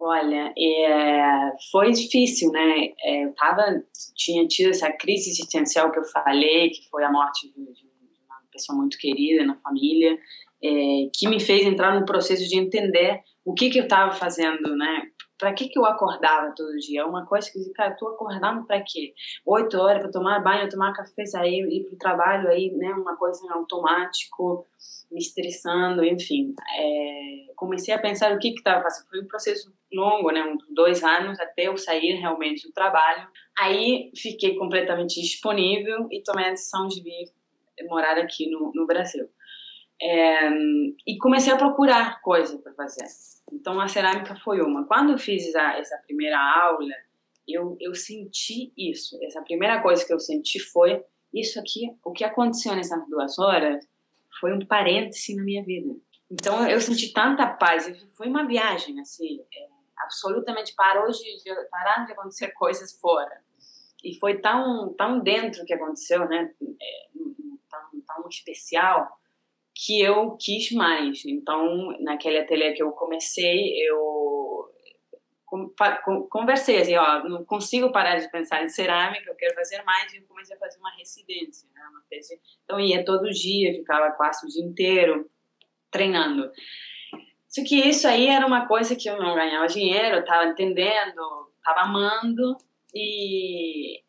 Olha, 0.00 0.54
é, 0.58 1.52
foi 1.70 1.92
difícil, 1.92 2.50
né? 2.50 2.88
É, 3.04 3.24
eu 3.26 3.34
tava, 3.34 3.84
tinha 4.16 4.46
tido 4.48 4.70
essa 4.70 4.90
crise 4.90 5.28
existencial 5.28 5.92
que 5.92 5.98
eu 5.98 6.04
falei, 6.04 6.70
que 6.70 6.88
foi 6.88 7.04
a 7.04 7.12
morte 7.12 7.48
de, 7.48 7.52
de 7.52 7.84
uma 8.26 8.40
pessoa 8.50 8.78
muito 8.78 8.96
querida 8.96 9.44
na 9.44 9.56
família 9.56 10.18
é, 10.62 11.08
que 11.14 11.28
me 11.28 11.40
fez 11.40 11.66
entrar 11.66 11.98
no 11.98 12.06
processo 12.06 12.46
de 12.46 12.58
entender 12.58 13.20
o 13.44 13.54
que, 13.54 13.70
que 13.70 13.78
eu 13.78 13.84
estava 13.84 14.12
fazendo, 14.12 14.76
né? 14.76 15.02
Para 15.40 15.54
que, 15.54 15.68
que 15.68 15.78
eu 15.78 15.86
acordava 15.86 16.52
todo 16.54 16.76
dia? 16.76 17.06
Uma 17.06 17.24
coisa 17.24 17.50
que, 17.50 17.58
cara, 17.72 17.92
eu 17.92 17.96
tô 17.96 18.08
acordando 18.08 18.66
para 18.66 18.82
quê? 18.82 19.14
Oito 19.46 19.78
horas 19.78 20.02
para 20.02 20.10
tomar 20.10 20.40
banho, 20.40 20.68
tomar 20.68 20.92
café, 20.92 21.24
sair, 21.24 21.66
ir 21.66 21.84
para 21.84 21.94
o 21.94 21.98
trabalho, 21.98 22.48
aí, 22.48 22.70
né? 22.72 22.92
Uma 22.92 23.16
coisa 23.16 23.40
automático, 23.54 24.66
me 25.10 25.18
estressando, 25.18 26.04
enfim. 26.04 26.54
É, 26.78 27.52
comecei 27.56 27.94
a 27.94 27.98
pensar 27.98 28.32
o 28.32 28.38
que 28.38 28.50
que 28.50 28.58
estava 28.58 28.82
fazendo. 28.82 29.08
Foi 29.08 29.22
um 29.22 29.26
processo 29.28 29.72
longo, 29.90 30.30
né? 30.30 30.44
Uns 30.44 30.62
dois 30.74 31.02
anos 31.02 31.40
até 31.40 31.68
eu 31.68 31.76
sair 31.78 32.20
realmente 32.20 32.66
do 32.66 32.72
trabalho. 32.74 33.26
Aí 33.58 34.10
fiquei 34.14 34.56
completamente 34.56 35.20
disponível 35.22 36.06
e 36.10 36.22
tomei 36.22 36.48
a 36.48 36.50
decisão 36.50 36.86
de 36.86 37.02
vir 37.02 37.32
morar 37.88 38.18
aqui 38.18 38.50
no, 38.50 38.72
no 38.74 38.86
Brasil. 38.86 39.26
É, 40.02 40.48
e 41.06 41.18
comecei 41.18 41.52
a 41.52 41.58
procurar 41.58 42.22
coisa 42.22 42.58
para 42.58 42.72
fazer. 42.72 43.04
Então 43.52 43.78
a 43.80 43.88
cerâmica 43.88 44.34
foi 44.36 44.60
uma. 44.62 44.86
Quando 44.86 45.12
eu 45.12 45.18
fiz 45.18 45.54
a, 45.54 45.78
essa 45.78 45.98
primeira 45.98 46.38
aula, 46.38 46.94
eu, 47.46 47.76
eu 47.80 47.94
senti 47.94 48.72
isso. 48.76 49.18
Essa 49.22 49.42
primeira 49.42 49.82
coisa 49.82 50.04
que 50.04 50.12
eu 50.12 50.18
senti 50.18 50.58
foi 50.58 51.04
isso 51.34 51.58
aqui. 51.60 51.94
O 52.02 52.12
que 52.12 52.24
aconteceu 52.24 52.74
nessas 52.74 53.06
duas 53.08 53.38
horas 53.38 53.86
foi 54.40 54.54
um 54.54 54.64
parêntese 54.64 55.36
na 55.36 55.42
minha 55.42 55.62
vida. 55.62 55.94
Então 56.30 56.66
eu 56.66 56.80
senti 56.80 57.12
tanta 57.12 57.46
paz. 57.46 57.86
Foi 58.16 58.28
uma 58.28 58.46
viagem 58.46 58.98
assim, 59.00 59.40
é, 59.40 59.68
absolutamente 59.98 60.74
parou 60.74 61.10
de, 61.10 61.24
parar 61.70 62.06
de 62.06 62.12
acontecer 62.12 62.52
coisas 62.52 62.98
fora. 62.98 63.42
e 64.02 64.18
foi 64.18 64.40
tão 64.40 64.94
tão 64.94 65.20
dentro 65.20 65.64
que 65.66 65.74
aconteceu, 65.74 66.26
né? 66.26 66.54
É, 66.80 67.08
tão, 67.68 68.00
tão 68.06 68.28
especial 68.28 69.19
que 69.84 70.00
eu 70.00 70.36
quis 70.38 70.70
mais. 70.72 71.24
Então, 71.24 71.96
naquele 72.00 72.38
ateliê 72.38 72.72
que 72.74 72.82
eu 72.82 72.92
comecei, 72.92 73.74
eu 73.88 74.68
conversei 76.28 76.80
assim, 76.80 76.94
ó, 76.94 77.24
não 77.24 77.44
consigo 77.44 77.90
parar 77.90 78.16
de 78.18 78.30
pensar 78.30 78.62
em 78.62 78.68
cerâmica, 78.68 79.28
eu 79.28 79.34
quero 79.34 79.54
fazer 79.54 79.82
mais, 79.82 80.12
e 80.12 80.18
eu 80.18 80.22
comecei 80.28 80.54
a 80.54 80.58
fazer 80.58 80.78
uma 80.78 80.94
residência, 80.96 81.68
né, 81.74 81.80
uma. 81.90 82.00
Então, 82.64 82.78
ia 82.78 83.04
todo 83.04 83.30
dia, 83.30 83.72
ficava 83.74 84.12
quase 84.12 84.46
o 84.46 84.48
dia 84.48 84.64
inteiro 84.64 85.28
treinando. 85.90 86.50
Só 87.48 87.64
que 87.64 87.76
isso 87.76 88.06
aí 88.06 88.28
era 88.28 88.46
uma 88.46 88.68
coisa 88.68 88.94
que 88.94 89.08
eu 89.08 89.18
não 89.18 89.34
ganhava 89.34 89.66
dinheiro, 89.66 90.16
eu 90.16 90.20
estava 90.20 90.46
entendendo, 90.50 91.50
estava 91.56 91.80
amando, 91.80 92.56
e 92.94 94.02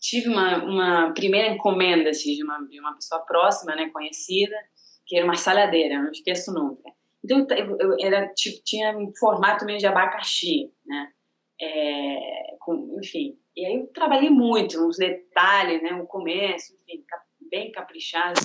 tive 0.00 0.28
uma, 0.28 0.64
uma 0.64 1.14
primeira 1.14 1.48
encomenda 1.48 2.10
assim, 2.10 2.34
de, 2.34 2.42
uma, 2.42 2.58
de 2.66 2.80
uma 2.80 2.94
pessoa 2.94 3.20
próxima, 3.20 3.76
né, 3.76 3.90
conhecida, 3.90 4.56
que 5.10 5.16
era 5.16 5.24
uma 5.24 5.34
saladeira, 5.34 6.00
não 6.00 6.12
esqueço 6.12 6.54
nunca. 6.54 6.88
Então, 7.22 7.44
eu, 7.50 7.76
eu 7.80 7.96
era, 7.98 8.28
tipo, 8.28 8.62
tinha 8.64 8.96
um 8.96 9.12
formato 9.18 9.64
meio 9.64 9.80
de 9.80 9.86
abacaxi, 9.86 10.72
né? 10.86 11.08
É, 11.60 12.56
com, 12.60 12.96
enfim, 13.02 13.36
e 13.56 13.66
aí 13.66 13.74
eu 13.74 13.88
trabalhei 13.88 14.30
muito 14.30 14.80
nos 14.80 14.96
detalhes, 14.96 15.82
né? 15.82 15.94
O 15.94 16.06
começo, 16.06 16.74
enfim, 16.74 17.04
bem 17.50 17.72
caprichado. 17.72 18.38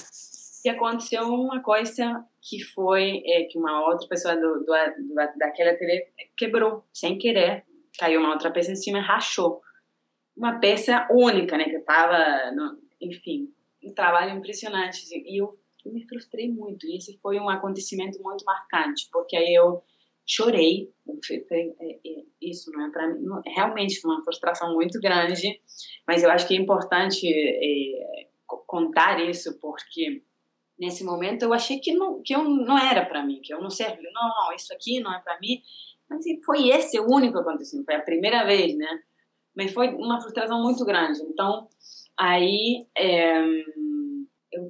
E 0.65 0.69
aconteceu 0.69 1.27
uma 1.27 1.61
coisa 1.61 2.25
que 2.41 2.63
foi 2.63 3.21
é, 3.27 3.43
que 3.43 3.59
uma 3.59 3.85
outra 3.87 4.07
pessoa 4.07 4.35
do, 4.35 4.61
do, 4.61 4.65
do 4.65 5.15
daquela 5.37 5.69
ateliê 5.69 6.07
quebrou, 6.35 6.83
sem 6.91 7.19
querer. 7.19 7.63
Caiu 7.99 8.19
uma 8.19 8.31
outra 8.31 8.49
peça 8.49 8.71
em 8.71 8.75
cima 8.75 8.97
e 8.97 9.01
rachou. 9.01 9.61
Uma 10.35 10.59
peça 10.59 11.07
única, 11.11 11.55
né? 11.57 11.65
Que 11.65 11.75
eu 11.75 11.85
tava, 11.85 12.51
no, 12.55 12.79
enfim, 12.99 13.53
um 13.83 13.93
trabalho 13.93 14.35
impressionante. 14.35 15.03
Assim, 15.03 15.23
e 15.27 15.39
eu 15.39 15.49
eu 15.85 15.93
me 15.93 16.05
frustrei 16.07 16.51
muito. 16.51 16.87
E 16.87 16.97
esse 16.97 17.17
foi 17.21 17.39
um 17.39 17.49
acontecimento 17.49 18.21
muito 18.21 18.43
marcante, 18.43 19.07
porque 19.11 19.37
aí 19.37 19.53
eu 19.53 19.83
chorei. 20.25 20.91
É, 21.51 21.71
é, 21.71 22.23
isso 22.41 22.71
não 22.71 22.87
é 22.87 22.91
para 22.91 23.07
mim, 23.13 23.23
realmente 23.45 24.01
foi 24.01 24.11
uma 24.11 24.23
frustração 24.23 24.73
muito 24.73 24.99
grande, 24.99 25.61
mas 26.07 26.23
eu 26.23 26.31
acho 26.31 26.47
que 26.47 26.55
é 26.55 26.57
importante 26.57 27.27
é, 27.27 28.27
contar 28.65 29.19
isso, 29.23 29.59
porque 29.59 30.23
nesse 30.77 31.03
momento 31.03 31.43
eu 31.43 31.53
achei 31.53 31.79
que 31.79 31.93
não, 31.93 32.21
que 32.23 32.35
eu 32.35 32.43
não 32.43 32.77
era 32.77 33.05
para 33.05 33.23
mim, 33.23 33.39
que 33.41 33.53
eu 33.53 33.61
não 33.61 33.69
servia. 33.69 34.09
Não, 34.13 34.27
não, 34.27 34.55
isso 34.55 34.73
aqui 34.73 34.99
não 34.99 35.13
é 35.13 35.19
para 35.19 35.39
mim. 35.39 35.61
Mas 36.09 36.23
foi 36.43 36.69
esse 36.69 36.99
o 36.99 37.07
único 37.07 37.39
acontecimento, 37.39 37.85
foi 37.85 37.95
a 37.95 38.01
primeira 38.01 38.43
vez, 38.45 38.75
né? 38.75 39.01
Mas 39.55 39.71
foi 39.71 39.89
uma 39.89 40.19
frustração 40.19 40.61
muito 40.61 40.83
grande. 40.83 41.21
Então, 41.21 41.67
aí. 42.17 42.85
É, 42.97 43.41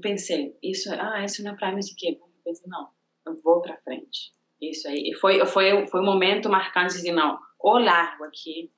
pensei, 0.06 0.56
isso, 0.62 0.94
ah, 0.94 1.24
isso 1.26 1.44
não 1.44 1.52
é 1.52 1.80
isso 1.80 1.94
aqui. 1.94 2.20
Eu 2.20 2.44
pensei, 2.44 2.68
não, 2.68 2.90
eu 3.26 3.36
vou 3.42 3.62
para 3.62 3.78
frente. 3.78 4.34
Isso 4.62 4.88
aí. 4.88 5.10
E 5.10 5.16
foi, 5.16 5.44
foi, 5.48 5.86
foi 5.88 6.02
um 6.02 6.06
momento 6.06 6.50
marcante 6.50 7.02
de, 7.02 7.12
não, 7.12 7.40
ou 7.60 7.80
largo 7.80 8.24
aqui, 8.24 8.72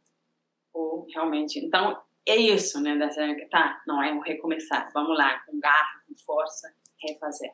ou 0.74 1.06
realmente. 1.14 1.60
Então, 1.60 2.02
é 2.26 2.36
isso, 2.36 2.82
né, 2.82 3.10
série, 3.10 3.46
tá, 3.50 3.82
não, 3.86 4.02
é 4.02 4.14
um 4.14 4.20
recomeçar, 4.20 4.90
vamos 4.94 5.18
lá, 5.18 5.40
com 5.46 5.60
garra, 5.60 6.04
com 6.08 6.16
força, 6.26 6.74
refazer. 7.02 7.52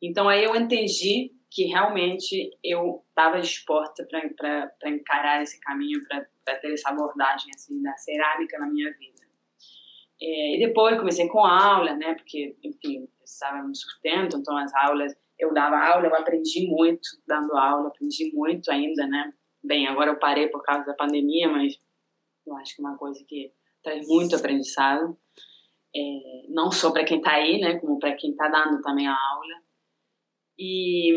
Então, 0.00 0.28
aí 0.28 0.44
eu 0.44 0.54
entendi 0.54 1.32
que 1.50 1.64
realmente 1.64 2.56
eu 2.62 3.04
estava 3.08 3.40
disposta 3.40 4.06
para 4.06 4.90
encarar 4.90 5.42
esse 5.42 5.60
caminho, 5.60 6.00
para 6.06 6.58
ter 6.60 6.72
essa 6.72 6.90
abordagem, 6.90 7.50
assim, 7.54 7.82
da 7.82 7.96
cerâmica 7.96 8.58
na 8.58 8.66
minha 8.66 8.92
vida. 8.92 9.19
É, 10.22 10.56
e 10.56 10.66
depois 10.66 10.98
comecei 10.98 11.26
com 11.28 11.44
aula, 11.44 11.94
né? 11.96 12.14
Porque, 12.14 12.56
enfim, 12.62 13.08
precisava 13.18 13.62
me 13.62 13.74
sustento, 13.74 14.36
então 14.36 14.56
as 14.56 14.72
aulas, 14.74 15.14
eu 15.38 15.54
dava 15.54 15.78
aula, 15.78 16.06
eu 16.06 16.14
aprendi 16.14 16.66
muito 16.66 17.08
dando 17.26 17.56
aula, 17.56 17.88
aprendi 17.88 18.30
muito 18.34 18.70
ainda, 18.70 19.06
né? 19.06 19.32
Bem, 19.62 19.86
agora 19.86 20.10
eu 20.10 20.18
parei 20.18 20.48
por 20.48 20.62
causa 20.62 20.84
da 20.84 20.94
pandemia, 20.94 21.48
mas 21.48 21.74
eu 22.46 22.54
acho 22.56 22.74
que 22.76 22.82
é 22.82 22.84
uma 22.86 22.98
coisa 22.98 23.24
que 23.26 23.52
traz 23.82 24.06
muito 24.06 24.36
aprendizado, 24.36 25.16
é, 25.94 26.00
não 26.50 26.70
só 26.70 26.92
para 26.92 27.04
quem 27.04 27.18
está 27.18 27.32
aí, 27.32 27.58
né? 27.58 27.78
Como 27.78 27.98
para 27.98 28.14
quem 28.14 28.32
está 28.32 28.48
dando 28.48 28.82
também 28.82 29.06
a 29.06 29.16
aula. 29.16 29.62
E, 30.58 31.12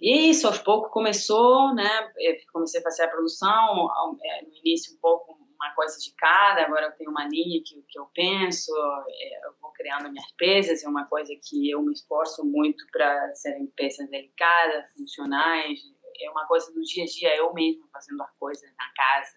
e 0.00 0.12
é 0.12 0.22
isso, 0.30 0.46
aos 0.46 0.58
poucos 0.58 0.90
começou, 0.90 1.74
né? 1.74 2.10
Eu 2.18 2.34
comecei 2.50 2.80
a 2.80 2.82
fazer 2.82 3.02
a 3.02 3.08
produção, 3.08 3.88
é, 4.24 4.42
no 4.46 4.54
início 4.64 4.94
um 4.94 5.00
pouco 5.00 5.39
uma 5.60 5.74
coisa 5.74 5.98
de 5.98 6.14
cada, 6.14 6.64
agora 6.64 6.86
eu 6.86 6.92
tenho 6.92 7.10
uma 7.10 7.28
linha 7.28 7.60
que, 7.62 7.82
que 7.82 7.98
eu 7.98 8.06
penso, 8.14 8.72
é, 9.08 9.46
eu 9.46 9.52
vou 9.60 9.70
criando 9.72 10.10
minhas 10.10 10.32
peças, 10.32 10.82
é 10.82 10.88
uma 10.88 11.04
coisa 11.04 11.34
que 11.42 11.70
eu 11.70 11.82
me 11.82 11.92
esforço 11.92 12.44
muito 12.44 12.86
para 12.90 13.32
serem 13.34 13.66
peças 13.76 14.08
delicadas, 14.08 14.86
funcionais, 14.96 15.78
é 16.18 16.30
uma 16.30 16.46
coisa 16.46 16.72
do 16.72 16.80
dia 16.80 17.04
a 17.04 17.06
dia, 17.06 17.36
eu 17.36 17.52
mesmo 17.52 17.86
fazendo 17.92 18.22
as 18.22 18.30
coisas 18.38 18.70
na 18.78 18.92
casa, 18.94 19.36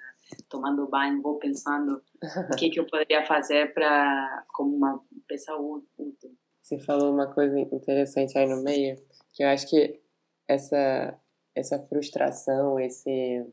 tomando 0.49 0.87
banho, 0.87 1.21
vou 1.21 1.37
pensando 1.37 2.01
o 2.51 2.55
que, 2.55 2.69
que 2.69 2.79
eu 2.79 2.87
poderia 2.87 3.25
fazer 3.25 3.73
para 3.73 4.45
como 4.53 4.75
uma 4.75 5.03
peça 5.27 5.53
útil. 5.55 6.37
Você 6.61 6.79
falou 6.79 7.11
uma 7.11 7.33
coisa 7.33 7.59
interessante 7.59 8.37
aí 8.37 8.47
no 8.47 8.63
meio, 8.63 8.95
que 9.33 9.43
eu 9.43 9.49
acho 9.49 9.69
que 9.69 10.01
essa, 10.47 11.19
essa 11.53 11.79
frustração, 11.87 12.79
esse 12.79 13.45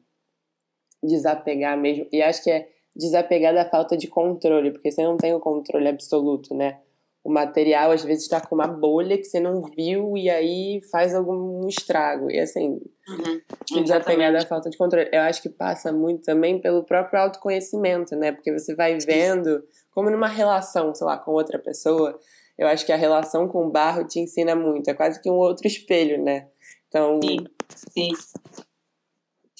desapegar 1.02 1.78
mesmo. 1.78 2.06
E 2.12 2.22
acho 2.22 2.42
que 2.42 2.50
é 2.50 2.68
desapegar 2.94 3.54
da 3.54 3.64
falta 3.64 3.96
de 3.96 4.06
controle, 4.08 4.70
porque 4.72 4.90
você 4.90 5.02
não 5.02 5.16
tem 5.16 5.34
o 5.34 5.40
controle 5.40 5.88
absoluto, 5.88 6.54
né? 6.54 6.80
O 7.22 7.30
material 7.30 7.90
às 7.90 8.02
vezes 8.02 8.24
está 8.24 8.40
com 8.40 8.54
uma 8.54 8.66
bolha 8.66 9.18
que 9.18 9.24
você 9.24 9.38
não 9.38 9.62
viu 9.62 10.16
e 10.16 10.30
aí 10.30 10.80
faz 10.90 11.14
algum 11.14 11.66
estrago. 11.68 12.30
E 12.30 12.40
assim, 12.40 12.80
uhum, 13.08 13.82
desapegar 13.82 14.32
da 14.32 14.46
falta 14.46 14.70
de 14.70 14.78
controle. 14.78 15.08
Eu 15.12 15.20
acho 15.20 15.42
que 15.42 15.50
passa 15.50 15.92
muito 15.92 16.22
também 16.22 16.58
pelo 16.58 16.82
próprio 16.82 17.20
autoconhecimento, 17.20 18.16
né? 18.16 18.32
Porque 18.32 18.50
você 18.50 18.74
vai 18.74 18.96
vendo, 18.98 19.62
como 19.90 20.08
numa 20.08 20.28
relação, 20.28 20.94
sei 20.94 21.06
lá, 21.06 21.18
com 21.18 21.32
outra 21.32 21.58
pessoa. 21.58 22.18
Eu 22.58 22.66
acho 22.66 22.86
que 22.86 22.92
a 22.92 22.96
relação 22.96 23.46
com 23.48 23.66
o 23.66 23.70
barro 23.70 24.06
te 24.06 24.18
ensina 24.18 24.56
muito. 24.56 24.88
É 24.88 24.94
quase 24.94 25.20
que 25.20 25.30
um 25.30 25.36
outro 25.36 25.66
espelho, 25.66 26.22
né? 26.22 26.48
Então. 26.88 27.20
Sim, 27.22 27.46
sim. 27.68 28.10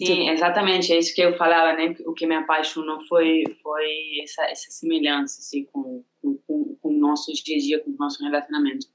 Sim, 0.07 0.31
exatamente, 0.31 0.93
é 0.93 0.99
isso 0.99 1.15
que 1.15 1.21
eu 1.21 1.37
falava, 1.37 1.77
né? 1.77 1.95
O 2.07 2.15
que 2.15 2.27
me 2.27 2.35
apaixonou 2.35 3.01
foi 3.07 3.45
foi 3.63 3.87
essa, 4.23 4.45
essa 4.45 4.71
semelhança 4.71 5.41
assim, 5.41 5.65
com, 5.67 6.05
com, 6.47 6.77
com 6.81 6.89
o 6.89 6.99
nosso 6.99 7.33
dia 7.33 7.57
a 7.57 7.61
dia, 7.61 7.81
com 7.81 7.91
o 7.91 7.97
nosso 7.99 8.23
relacionamento. 8.23 8.87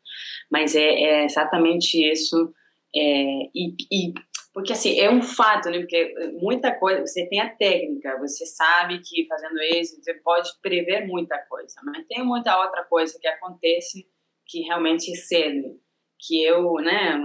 Mas 0.50 0.76
é, 0.76 0.84
é 0.84 1.26
exatamente 1.26 1.96
isso. 1.96 2.54
É, 2.96 3.50
e, 3.54 3.76
e, 3.92 4.14
porque 4.54 4.74
assim, 4.74 5.00
é 5.00 5.12
um 5.12 5.22
fato, 5.22 5.70
né? 5.70 5.80
Porque 5.80 6.14
muita 6.42 6.74
coisa, 6.74 7.06
você 7.06 7.28
tem 7.28 7.40
a 7.40 7.50
técnica, 7.50 8.18
você 8.18 8.46
sabe 8.46 9.00
que 9.00 9.28
fazendo 9.28 9.62
isso, 9.62 10.02
você 10.02 10.14
pode 10.16 10.50
prever 10.62 11.06
muita 11.06 11.38
coisa, 11.50 11.76
mas 11.84 12.06
tem 12.08 12.24
muita 12.24 12.58
outra 12.60 12.84
coisa 12.84 13.18
que 13.20 13.28
acontece 13.28 14.08
que 14.48 14.62
realmente 14.62 15.12
excede. 15.12 15.78
Que 16.18 16.44
eu, 16.44 16.76
né, 16.76 17.22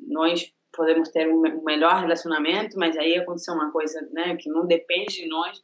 nós 0.00 0.52
podemos 0.72 1.08
ter 1.10 1.28
um 1.28 1.62
melhor 1.62 2.00
relacionamento, 2.00 2.78
mas 2.78 2.96
aí 2.96 3.16
aconteceu 3.16 3.54
uma 3.54 3.70
coisa, 3.70 4.00
né, 4.12 4.36
que 4.36 4.48
não 4.48 4.66
depende 4.66 5.16
de 5.16 5.28
nós. 5.28 5.62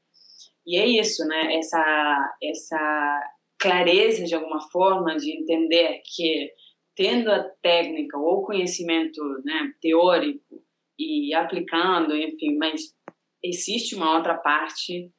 E 0.66 0.76
é 0.78 0.86
isso, 0.86 1.24
né, 1.26 1.56
essa 1.56 2.36
essa 2.42 3.20
clareza 3.58 4.24
de 4.24 4.34
alguma 4.34 4.60
forma 4.70 5.16
de 5.16 5.32
entender 5.32 6.00
que 6.04 6.50
tendo 6.94 7.30
a 7.30 7.42
técnica 7.62 8.18
ou 8.18 8.44
conhecimento, 8.44 9.20
né, 9.44 9.72
teórico 9.80 10.62
e 10.98 11.32
aplicando, 11.34 12.14
enfim, 12.16 12.56
mas 12.56 12.94
existe 13.42 13.94
uma 13.94 14.16
outra 14.16 14.34
parte 14.34 15.10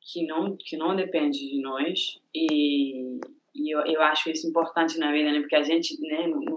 que 0.00 0.26
não 0.26 0.56
que 0.58 0.76
não 0.76 0.94
depende 0.94 1.38
de 1.38 1.60
nós 1.62 2.20
e, 2.34 3.18
e 3.54 3.74
eu, 3.74 3.80
eu 3.86 4.02
acho 4.02 4.30
isso 4.30 4.46
importante 4.46 4.98
na 4.98 5.12
vida, 5.12 5.32
né, 5.32 5.40
porque 5.40 5.56
a 5.56 5.62
gente, 5.62 5.98
né, 6.00 6.26
no, 6.26 6.54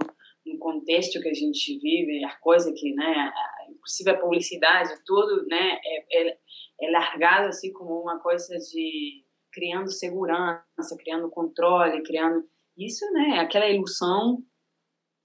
no 0.48 0.58
contexto 0.60 1.20
que 1.20 1.30
a 1.30 1.34
gente 1.34 1.78
vive, 1.80 2.24
as 2.24 2.40
coisas 2.40 2.80
que, 2.80 2.94
né, 2.94 3.32
inclusive 3.70 4.10
a 4.10 4.20
publicidade, 4.20 4.94
tudo, 5.06 5.46
né, 5.48 5.80
é, 5.84 6.30
é, 6.30 6.38
é 6.82 6.92
largado 6.92 7.48
assim 7.48 7.72
como 7.72 8.02
uma 8.02 8.20
coisa 8.20 8.58
de 8.58 9.26
criando 9.52 9.92
segurança, 9.92 10.98
criando 11.00 11.30
controle, 11.30 12.04
criando 12.04 12.48
isso, 12.78 13.06
né, 13.14 13.40
aquela 13.40 13.70
ilusão 13.70 14.44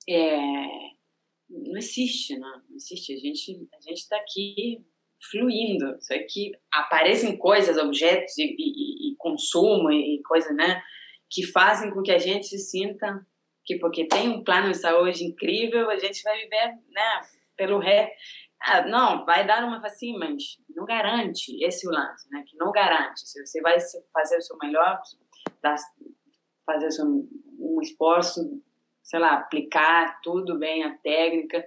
é, 0.09 0.37
não 1.49 1.77
existe, 1.77 2.39
né? 2.39 2.63
não 2.69 2.77
existe. 2.77 3.13
A 3.13 3.19
gente 3.19 3.69
a 3.75 3.81
gente 3.81 3.99
está 3.99 4.17
aqui 4.17 4.85
fluindo, 5.31 5.97
só 6.01 6.15
que 6.29 6.53
aparecem 6.73 7.37
coisas, 7.37 7.77
objetos 7.77 8.37
e, 8.39 8.57
e, 8.59 9.13
e 9.13 9.17
consumo 9.17 9.91
e, 9.91 10.17
e 10.17 10.23
coisas, 10.23 10.55
né, 10.57 10.83
que 11.31 11.47
fazem 11.47 11.93
com 11.93 12.03
que 12.03 12.11
a 12.11 12.19
gente 12.19 12.47
se 12.47 12.59
sinta 12.59 13.25
que 13.65 13.79
porque 13.79 14.07
tem 14.07 14.29
um 14.29 14.45
plano 14.45 14.71
de 14.71 14.79
saúde 14.79 15.25
incrível, 15.25 15.91
a 15.91 15.99
gente 15.99 16.23
vai 16.23 16.39
viver, 16.39 16.79
né, 16.91 17.21
pelo 17.57 17.79
ré. 17.79 18.13
Ah, 18.61 18.87
não, 18.87 19.25
vai 19.25 19.47
dar 19.47 19.65
uma 19.65 19.85
assim, 19.85 20.17
mas 20.17 20.59
não 20.75 20.85
garante 20.85 21.53
esse 21.65 21.87
é 21.87 21.91
o 21.91 21.93
lance, 21.93 22.31
né? 22.31 22.45
Que 22.47 22.57
não 22.57 22.71
garante. 22.71 23.29
Se 23.29 23.45
você 23.45 23.61
vai 23.61 23.77
fazer 24.13 24.37
o 24.37 24.43
seu 24.43 24.57
melhor, 24.59 25.01
fazer 26.65 26.91
seu, 26.93 27.05
um 27.07 27.81
esforço, 27.83 28.41
sei 29.03 29.19
lá, 29.19 29.35
aplicar 29.35 30.21
tudo 30.23 30.59
bem 30.59 30.85
a 30.85 30.97
técnica, 30.99 31.65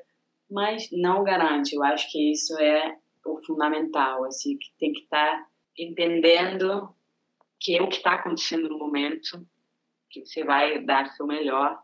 mas 0.49 0.87
não 0.91 1.23
garante. 1.23 1.75
Eu 1.75 1.83
acho 1.83 2.09
que 2.09 2.31
isso 2.31 2.57
é 2.59 2.97
o 3.25 3.43
fundamental, 3.45 4.23
assim, 4.23 4.57
que 4.57 4.71
tem 4.79 4.93
que 4.93 5.01
estar 5.01 5.39
tá 5.39 5.47
entendendo 5.77 6.95
que 7.59 7.75
é 7.75 7.81
o 7.81 7.89
que 7.89 7.97
está 7.97 8.13
acontecendo 8.13 8.69
no 8.69 8.77
momento, 8.77 9.45
que 10.09 10.25
você 10.25 10.43
vai 10.43 10.79
dar 10.79 11.07
seu 11.07 11.25
melhor, 11.25 11.77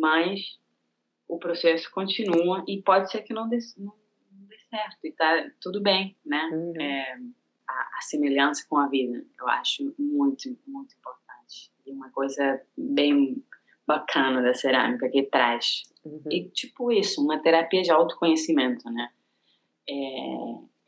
mas 0.00 0.58
o 1.26 1.38
processo 1.38 1.90
continua 1.90 2.64
e 2.66 2.82
pode 2.82 3.10
ser 3.10 3.22
que 3.22 3.34
não 3.34 3.48
dê, 3.48 3.58
não 3.76 3.94
dê 4.48 4.58
certo 4.70 4.98
e 5.04 5.12
tá 5.12 5.50
tudo 5.60 5.80
bem, 5.80 6.16
né? 6.24 6.48
Uhum. 6.52 6.80
É, 6.80 7.18
a, 7.68 7.72
a, 7.72 8.00
semelhança 8.02 8.66
com 8.68 8.78
a 8.78 8.88
vida, 8.88 9.24
eu 9.38 9.48
acho 9.48 9.94
muito, 9.98 10.48
muito 10.66 10.94
importante. 10.96 11.70
E 11.86 11.92
uma 11.92 12.10
coisa 12.10 12.60
bem 12.76 13.44
bacana 13.86 14.42
da 14.42 14.54
cerâmica 14.54 15.08
que 15.08 15.22
traz. 15.24 15.82
Uhum. 16.04 16.22
E 16.30 16.48
tipo 16.50 16.90
isso, 16.92 17.22
uma 17.22 17.38
terapia 17.38 17.82
de 17.82 17.90
autoconhecimento, 17.90 18.90
né? 18.90 19.10
É, 19.88 19.94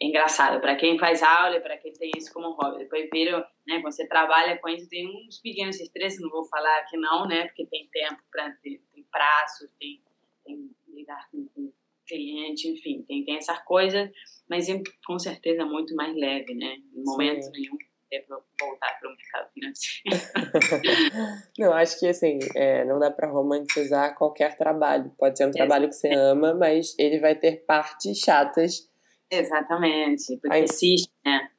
engraçado 0.00 0.60
para 0.60 0.76
quem 0.76 0.98
faz 0.98 1.22
aula 1.22 1.60
para 1.60 1.76
quem 1.76 1.92
tem 1.92 2.10
isso 2.16 2.32
como 2.32 2.52
hobby. 2.52 2.78
Depois 2.78 3.08
viram, 3.12 3.44
né, 3.66 3.80
você 3.82 4.06
trabalha 4.06 4.56
com 4.58 4.68
isso, 4.68 4.88
tem 4.88 5.06
uns 5.06 5.38
pequenos 5.40 5.78
estresses, 5.78 6.20
não 6.20 6.30
vou 6.30 6.44
falar 6.44 6.78
aqui 6.78 6.96
não, 6.96 7.26
né, 7.26 7.46
porque 7.46 7.66
tem 7.66 7.88
tempo 7.92 8.22
para 8.32 8.50
tem 8.62 8.80
prazo, 9.12 9.68
tem, 9.78 10.00
tem 10.44 10.70
lidar 10.88 11.28
com, 11.30 11.46
com 11.48 11.72
cliente, 12.06 12.68
enfim, 12.68 13.04
tem, 13.06 13.24
tem 13.24 13.36
essas 13.36 13.62
coisas, 13.64 14.10
mas 14.48 14.68
é, 14.68 14.80
com 15.06 15.18
certeza 15.18 15.64
muito 15.64 15.94
mais 15.94 16.16
leve, 16.16 16.54
né, 16.54 16.76
em 16.94 17.04
momento 17.04 17.42
Sim. 17.42 17.50
nenhum 17.52 17.76
é 18.12 18.20
para 18.22 18.40
voltar 18.60 18.98
para 18.98 19.08
o 19.08 19.14
mercado 19.14 19.48
financeiro. 19.52 20.18
não, 21.56 21.72
acho 21.72 21.96
que 22.00 22.08
assim, 22.08 22.40
é, 22.56 22.84
não 22.84 22.98
dá 22.98 23.08
para 23.08 23.30
romantizar 23.30 24.16
qualquer 24.16 24.56
trabalho. 24.56 25.14
Pode 25.16 25.38
ser 25.38 25.46
um 25.46 25.52
trabalho 25.52 25.88
que 25.88 25.94
você 25.94 26.12
ama, 26.12 26.52
mas 26.52 26.96
ele 26.98 27.20
vai 27.20 27.36
ter 27.36 27.64
partes 27.64 28.18
chatas 28.18 28.89
Exatamente, 29.30 30.36
porque 30.38 30.56
Aí. 30.56 30.64
existe, 30.64 31.12
né? 31.24 31.50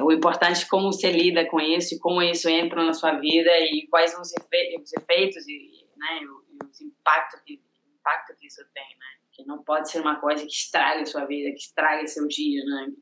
O 0.00 0.12
importante 0.12 0.64
é 0.64 0.68
como 0.68 0.92
você 0.92 1.10
lida 1.10 1.46
com 1.48 1.60
isso 1.60 1.94
e 1.94 1.98
como 1.98 2.20
isso 2.20 2.48
entra 2.48 2.84
na 2.84 2.92
sua 2.92 3.12
vida 3.18 3.50
e 3.60 3.86
quais 3.88 4.10
são 4.10 4.20
os 4.20 4.32
efeitos 4.32 5.46
e, 5.46 5.86
né, 5.96 6.20
os 6.68 6.80
impactos 6.80 7.40
que, 7.42 7.62
impacto 8.04 8.36
que 8.38 8.46
isso 8.46 8.62
tem, 8.74 8.82
né? 8.82 9.06
Que 9.32 9.46
não 9.46 9.62
pode 9.62 9.90
ser 9.90 10.00
uma 10.00 10.20
coisa 10.20 10.44
que 10.44 10.52
estrague 10.52 11.02
a 11.02 11.06
sua 11.06 11.24
vida, 11.24 11.50
que 11.50 11.58
estrague 11.58 12.08
seu 12.08 12.26
dia, 12.26 12.62
né? 12.64 12.92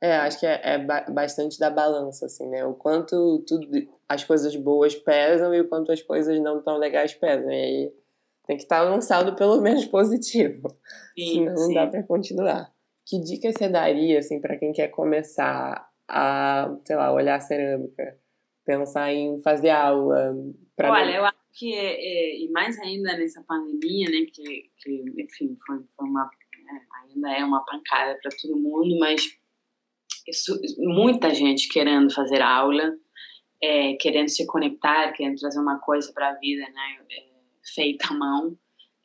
É, 0.00 0.16
acho 0.18 0.38
que 0.38 0.46
é, 0.46 0.60
é 0.62 0.78
bastante 1.10 1.58
da 1.58 1.70
balança, 1.70 2.26
assim, 2.26 2.48
né? 2.48 2.64
O 2.64 2.74
quanto 2.74 3.44
tudo, 3.46 3.68
as 4.08 4.22
coisas 4.24 4.54
boas 4.54 4.94
pesam 4.94 5.52
e 5.52 5.60
o 5.60 5.68
quanto 5.68 5.90
as 5.90 6.00
coisas 6.00 6.40
não 6.40 6.62
tão 6.62 6.78
legais 6.78 7.14
pesam. 7.14 7.50
E 7.50 7.54
aí 7.54 7.92
tem 8.46 8.56
que 8.56 8.62
estar 8.62 8.88
num 8.88 9.00
saldo 9.00 9.34
pelo 9.34 9.60
menos 9.60 9.84
positivo. 9.86 10.68
Sim, 11.18 11.32
Senão 11.32 11.54
não 11.54 11.66
sim. 11.66 11.74
dá 11.74 11.86
para 11.86 12.02
continuar. 12.04 12.72
Que 13.08 13.18
dicas 13.20 13.54
você 13.54 13.70
daria, 13.70 14.18
assim, 14.18 14.38
para 14.38 14.58
quem 14.58 14.70
quer 14.70 14.88
começar 14.88 15.88
a, 16.06 16.76
sei 16.84 16.94
lá, 16.94 17.10
olhar 17.10 17.40
cerâmica? 17.40 18.18
Pensar 18.66 19.10
em 19.14 19.40
fazer 19.42 19.70
aula? 19.70 20.34
Olha, 20.78 21.16
eu 21.16 21.24
acho 21.24 21.38
que, 21.54 21.74
é, 21.74 21.94
é, 21.94 22.38
e 22.38 22.50
mais 22.50 22.78
ainda 22.78 23.16
nessa 23.16 23.42
pandemia, 23.44 24.10
né, 24.10 24.26
que, 24.30 24.70
que 24.76 25.22
enfim, 25.22 25.56
foi, 25.66 25.78
foi 25.96 26.06
uma, 26.06 26.28
é, 26.54 27.12
ainda 27.14 27.32
é 27.32 27.44
uma 27.44 27.64
pancada 27.64 28.18
para 28.22 28.30
todo 28.42 28.60
mundo, 28.60 28.98
mas 28.98 29.24
isso, 30.28 30.60
muita 30.76 31.34
gente 31.34 31.66
querendo 31.68 32.12
fazer 32.12 32.42
aula, 32.42 32.94
é, 33.62 33.94
querendo 33.94 34.28
se 34.28 34.46
conectar, 34.46 35.12
querendo 35.12 35.38
trazer 35.38 35.60
uma 35.60 35.78
coisa 35.80 36.12
para 36.12 36.28
a 36.28 36.34
vida, 36.34 36.62
né, 36.68 36.98
é, 37.10 37.24
feita 37.74 38.08
à 38.08 38.14
mão. 38.14 38.54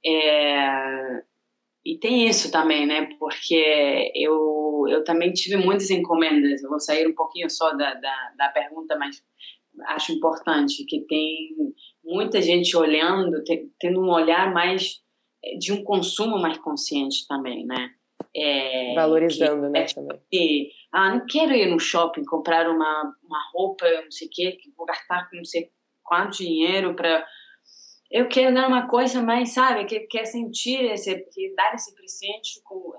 É, 0.06 1.24
e 1.86 1.98
tem 1.98 2.28
isso 2.28 2.52
também, 2.52 2.86
né? 2.86 3.10
Porque 3.20 4.12
eu, 4.16 4.86
eu 4.88 5.04
também 5.04 5.34
tive 5.34 5.58
muitas 5.58 5.90
encomendas. 5.90 6.64
Eu 6.64 6.70
vou 6.70 6.80
sair 6.80 7.06
um 7.08 7.14
pouquinho 7.14 7.50
só 7.50 7.72
da, 7.74 7.94
da, 7.96 8.32
da 8.38 8.50
pergunta, 8.50 8.98
mas 8.98 9.22
acho 9.88 10.14
importante 10.14 10.86
que 10.86 11.02
tem 11.02 11.50
muita 12.04 12.42
gente 12.42 12.76
olhando, 12.78 13.44
tendo 13.80 14.02
um 14.02 14.10
olhar 14.10 14.54
mais 14.54 15.02
eh, 15.44 15.58
de 15.58 15.74
um 15.74 15.84
consumo 15.84 16.38
mais 16.40 16.58
consciente 16.58 17.28
também, 17.28 17.66
né? 17.66 17.90
É, 18.36 18.96
Valorizando, 18.96 19.68
que, 19.68 19.70
né? 19.70 19.82
É, 19.82 19.86
também. 19.86 20.22
Que, 20.32 20.70
ah, 20.92 21.16
não 21.16 21.26
quero 21.26 21.54
ir 21.54 21.70
no 21.70 21.80
shopping 21.80 22.24
comprar 22.24 22.70
uma, 22.70 23.16
uma 23.24 23.40
roupa, 23.54 23.86
não 24.04 24.12
sei 24.12 24.28
o 24.28 24.32
quê, 24.32 24.52
que 24.54 24.72
vou 24.76 24.86
gastar 24.86 25.30
não 25.34 25.46
sei 25.46 25.70
quanto 26.04 26.38
dinheiro 26.38 26.96
para 26.96 27.26
eu 28.14 28.28
quero 28.28 28.54
dar 28.54 28.68
uma 28.68 28.88
coisa 28.88 29.24
mais, 29.24 29.54
sabe, 29.54 29.86
que 29.86 30.02
quer 30.02 30.26
sentir 30.26 30.86
esse, 30.86 31.16
que 31.32 31.52
dar 31.56 31.74
esse 31.74 31.96
presente 31.96 32.62
com, 32.64 32.94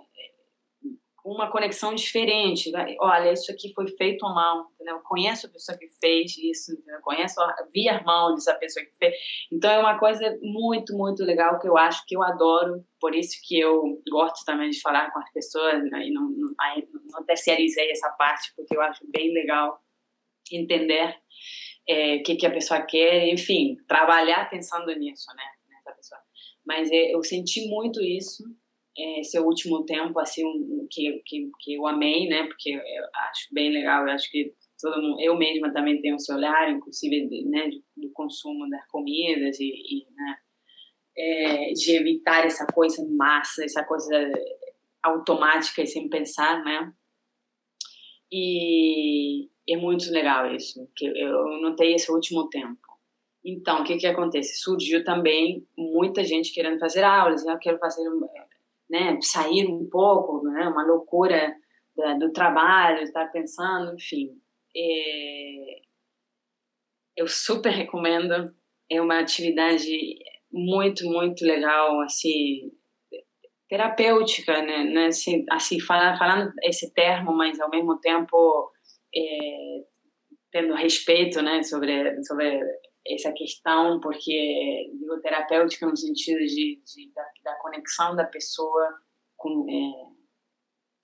uma 1.24 1.50
conexão 1.50 1.94
diferente. 1.94 2.70
Olha, 3.00 3.32
isso 3.32 3.50
aqui 3.50 3.72
foi 3.72 3.86
feito 3.88 4.26
mão, 4.26 4.66
entendeu? 4.74 4.98
Conheço 5.04 5.46
a 5.46 5.50
pessoa 5.50 5.78
que 5.78 5.88
fez 6.00 6.36
isso, 6.36 6.72
entendeu? 6.72 7.00
Conheço, 7.00 7.40
a 7.40 8.02
mão 8.04 8.34
dessa 8.34 8.54
pessoa 8.56 8.84
que 8.84 8.92
fez. 8.98 9.14
Então 9.50 9.70
é 9.70 9.78
uma 9.78 9.98
coisa 9.98 10.36
muito, 10.42 10.94
muito 10.94 11.24
legal 11.24 11.60
que 11.60 11.68
eu 11.68 11.78
acho 11.78 12.04
que 12.06 12.16
eu 12.16 12.22
adoro, 12.22 12.84
por 13.00 13.14
isso 13.14 13.38
que 13.44 13.58
eu 13.58 14.02
gosto 14.10 14.44
também 14.44 14.68
de 14.68 14.80
falar 14.80 15.12
com 15.12 15.20
as 15.20 15.32
pessoas 15.32 15.82
né? 15.90 16.08
e 16.08 16.12
não, 16.12 16.28
não, 16.28 16.54
não 17.12 17.24
terceirizei 17.24 17.90
essa 17.90 18.10
parte, 18.10 18.52
porque 18.54 18.76
eu 18.76 18.82
acho 18.82 19.00
bem 19.10 19.32
legal 19.32 19.80
entender 20.52 21.16
é, 21.88 22.16
o 22.16 22.22
que, 22.22 22.36
que 22.36 22.46
a 22.46 22.50
pessoa 22.50 22.80
quer, 22.82 23.28
enfim, 23.28 23.76
trabalhar 23.86 24.48
pensando 24.48 24.86
nisso, 24.94 25.26
né, 25.36 25.44
nessa 25.68 25.92
pessoa. 25.96 26.20
Mas 26.64 26.90
é, 26.90 27.14
eu 27.14 27.22
senti 27.22 27.68
muito 27.68 28.02
isso 28.02 28.44
é, 28.96 29.20
esse 29.20 29.38
último 29.38 29.84
tempo, 29.84 30.18
assim, 30.20 30.44
um, 30.44 30.86
que, 30.90 31.20
que, 31.26 31.50
que 31.60 31.74
eu 31.74 31.86
amei, 31.86 32.28
né, 32.28 32.44
porque 32.46 32.70
eu 32.70 33.04
acho 33.28 33.48
bem 33.52 33.72
legal, 33.72 34.06
eu 34.06 34.12
acho 34.12 34.30
que 34.30 34.54
todo 34.80 35.02
mundo, 35.02 35.20
eu 35.20 35.36
mesma 35.36 35.72
também 35.72 36.00
tenho 36.00 36.16
esse 36.16 36.32
olhar, 36.32 36.70
inclusive, 36.70 37.44
né, 37.46 37.70
do 37.96 38.10
consumo 38.12 38.68
das 38.70 38.86
comidas 38.88 39.58
e, 39.58 39.66
e 39.66 40.06
né, 40.14 40.36
é, 41.16 41.72
de 41.72 41.96
evitar 41.96 42.46
essa 42.46 42.66
coisa 42.66 43.04
massa, 43.16 43.64
essa 43.64 43.84
coisa 43.84 44.32
automática 45.02 45.82
e 45.82 45.86
sem 45.86 46.08
pensar, 46.08 46.62
né, 46.64 46.92
e, 48.32 49.48
é 49.68 49.76
muito 49.76 50.10
legal 50.10 50.52
isso, 50.54 50.88
que 50.94 51.06
eu 51.06 51.60
notei 51.60 51.94
esse 51.94 52.10
último 52.12 52.48
tempo. 52.48 52.78
Então, 53.44 53.80
o 53.80 53.84
que 53.84 53.96
que 53.96 54.06
acontece? 54.06 54.60
Surgiu 54.60 55.04
também 55.04 55.66
muita 55.76 56.24
gente 56.24 56.52
querendo 56.52 56.78
fazer 56.78 57.04
aulas, 57.04 57.44
eu 57.44 57.58
quero 57.58 57.78
fazer, 57.78 58.04
né, 58.88 59.18
sair 59.20 59.66
um 59.66 59.88
pouco, 59.90 60.42
né, 60.42 60.66
uma 60.68 60.84
loucura 60.86 61.54
do 62.18 62.32
trabalho, 62.32 63.02
estar 63.02 63.26
pensando, 63.30 63.94
enfim. 63.94 64.30
É, 64.76 65.80
eu 67.16 67.28
super 67.28 67.70
recomendo, 67.70 68.52
é 68.90 69.00
uma 69.00 69.20
atividade 69.20 70.18
muito, 70.50 71.04
muito 71.06 71.44
legal, 71.44 72.00
assim, 72.00 72.72
terapêutica, 73.68 74.62
né, 74.62 74.84
né 74.84 75.06
assim, 75.06 75.44
assim 75.50 75.80
falando 75.80 76.52
esse 76.62 76.92
termo, 76.92 77.32
mas 77.36 77.60
ao 77.60 77.70
mesmo 77.70 77.98
tempo 78.00 78.72
é, 79.16 79.84
tendo 80.50 80.74
respeito 80.74 81.42
né, 81.42 81.62
sobre, 81.62 82.22
sobre 82.24 82.60
essa 83.06 83.32
questão, 83.32 84.00
porque 84.00 84.90
digo 84.98 85.20
terapêutica 85.20 85.86
no 85.86 85.96
sentido 85.96 86.38
de, 86.38 86.80
de 86.84 87.12
da, 87.14 87.24
da, 87.44 87.58
conexão 87.58 88.16
da 88.16 88.24
pessoa 88.24 88.88
com, 89.36 89.66
é, 89.68 90.14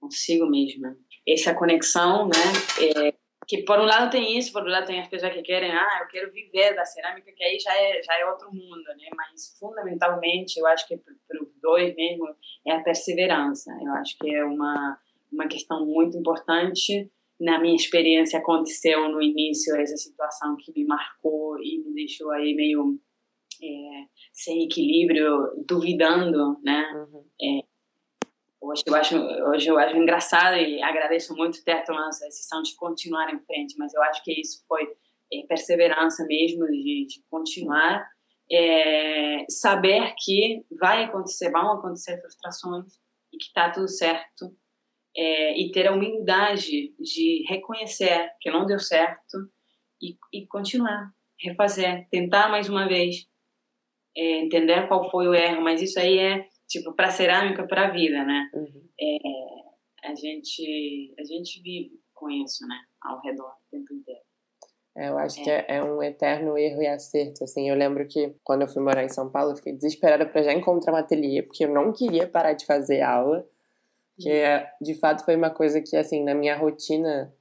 consigo 0.01 0.47
mesma. 0.47 0.97
Essa 1.29 1.55
conexão, 1.55 2.29
né, 2.29 3.07
é, 3.07 3.15
que 3.47 3.65
por 3.65 3.79
um 3.79 3.85
lado 3.85 4.11
tem 4.11 4.39
isso, 4.39 4.53
por 4.53 4.61
outro 4.61 4.73
lado 4.73 4.87
tem 4.87 5.01
as 5.01 5.09
pessoas 5.09 5.33
que 5.33 5.43
querem, 5.43 5.73
ah, 5.73 5.99
eu 6.03 6.09
quero 6.09 6.33
viver 6.33 6.75
da 6.75 6.85
cerâmica, 6.85 7.33
que 7.33 7.45
aí 7.45 7.59
já 7.59 7.77
é, 7.77 8.03
já 8.03 8.19
é 8.19 8.25
outro 8.27 8.49
mundo, 8.55 8.85
né, 8.97 9.09
mas 9.17 9.59
fundamentalmente 9.59 10.59
eu 10.59 10.67
acho 10.69 10.87
que 10.87 10.97
para 10.97 11.43
os 11.43 11.51
dois 11.61 11.95
mesmo 11.97 12.27
é 12.67 12.73
a 12.73 12.83
perseverança. 12.83 13.71
Eu 13.83 13.93
acho 13.95 14.17
que 14.17 14.33
é 14.33 14.45
uma, 14.45 14.99
uma 15.33 15.49
questão 15.49 15.85
muito 15.85 16.17
importante 16.17 17.11
na 17.41 17.59
minha 17.59 17.75
experiência 17.75 18.39
aconteceu 18.39 19.09
no 19.09 19.23
início 19.23 19.75
essa 19.77 19.97
situação 19.97 20.57
que 20.57 20.73
me 20.77 20.85
marcou 20.85 21.59
e 21.59 21.79
me 21.79 21.95
deixou 21.95 22.31
aí 22.31 22.55
meio 22.55 23.01
é, 23.63 24.05
sem 24.33 24.65
equilíbrio, 24.65 25.65
duvidando, 25.67 26.59
né? 26.63 26.85
Uhum. 26.95 27.25
É, 27.43 27.65
hoje 28.61 28.83
eu 28.87 28.95
acho 28.95 29.17
hoje 29.17 29.69
eu 29.69 29.79
acho 29.79 29.97
engraçado 29.97 30.57
e 30.57 30.83
agradeço 30.83 31.35
muito 31.35 31.65
ter 31.65 31.83
tomado 31.85 32.09
essa 32.09 32.27
decisão 32.27 32.63
de 32.63 32.77
continuar 32.77 33.33
em 33.33 33.41
frente, 33.41 33.77
mas 33.79 33.95
eu 33.95 34.03
acho 34.03 34.23
que 34.23 34.39
isso 34.39 34.63
foi 34.69 34.85
é, 35.33 35.47
perseverança 35.47 36.25
mesmo 36.27 36.67
de, 36.67 37.07
de 37.07 37.23
continuar, 37.31 38.07
é, 38.53 39.45
saber 39.49 40.15
que 40.19 40.63
vai 40.79 41.05
acontecer, 41.05 41.51
vão 41.51 41.73
acontecer 41.73 42.21
frustrações 42.21 42.99
e 43.33 43.39
que 43.39 43.47
está 43.47 43.71
tudo 43.71 43.89
certo 43.89 44.55
é, 45.17 45.61
e 45.61 45.71
ter 45.71 45.87
a 45.87 45.93
humildade 45.93 46.95
de 46.99 47.45
reconhecer 47.49 48.31
que 48.41 48.51
não 48.51 48.67
deu 48.67 48.79
certo 48.79 49.39
e, 50.01 50.17
e 50.33 50.47
continuar, 50.47 51.13
refazer, 51.39 52.09
tentar 52.11 52.49
mais 52.49 52.69
uma 52.69 52.87
vez, 52.89 53.27
é, 54.17 54.41
entender 54.41 54.89
qual 54.89 55.11
foi 55.11 55.29
o 55.29 55.35
erro, 55.35 55.63
mas 55.63 55.83
isso 55.83 55.99
aí 55.99 56.19
é 56.19 56.47
tipo 56.69 56.93
para 56.95 57.11
cerâmica, 57.11 57.67
para 57.67 57.89
a 57.89 57.91
vida, 57.91 58.25
né? 58.25 58.49
Uhum. 58.55 58.89
É, 59.01 60.09
a 60.09 60.15
gente 60.15 61.15
a 61.19 61.25
gente 61.25 61.61
vive 61.63 62.01
com 62.15 62.31
isso, 62.31 62.67
né? 62.67 62.77
Ao 63.03 63.21
redor 63.21 63.49
o 63.49 63.71
tempo 63.71 63.93
inteiro. 63.93 64.21
É, 64.97 65.09
eu 65.09 65.19
acho 65.19 65.41
é. 65.41 65.45
que 65.45 65.51
é, 65.51 65.67
é, 65.69 65.83
um 65.83 66.03
eterno 66.03 66.59
erro 66.59 66.83
e 66.83 66.87
acerto, 66.87 67.45
assim. 67.45 67.69
Eu 67.69 67.77
lembro 67.77 68.07
que 68.07 68.35
quando 68.43 68.63
eu 68.63 68.69
fui 68.69 68.83
morar 68.83 69.05
em 69.05 69.09
São 69.09 69.31
Paulo, 69.31 69.53
eu 69.53 69.57
fiquei 69.57 69.73
desesperada 69.73 70.27
para 70.27 70.43
já 70.43 70.53
encontrar 70.53 70.93
um 70.93 70.97
ateliê, 70.97 71.43
porque 71.43 71.65
eu 71.65 71.73
não 71.73 71.93
queria 71.93 72.27
parar 72.27 72.53
de 72.53 72.67
fazer 72.67 73.01
aula, 73.01 73.47
que 74.21 74.29
uhum. 74.29 74.67
de 74.81 74.95
fato 74.95 75.25
foi 75.25 75.37
uma 75.37 75.51
coisa 75.51 75.81
que, 75.81 75.97
assim, 75.97 76.23
na 76.23 76.35
minha 76.35 76.57
rotina 76.57 77.33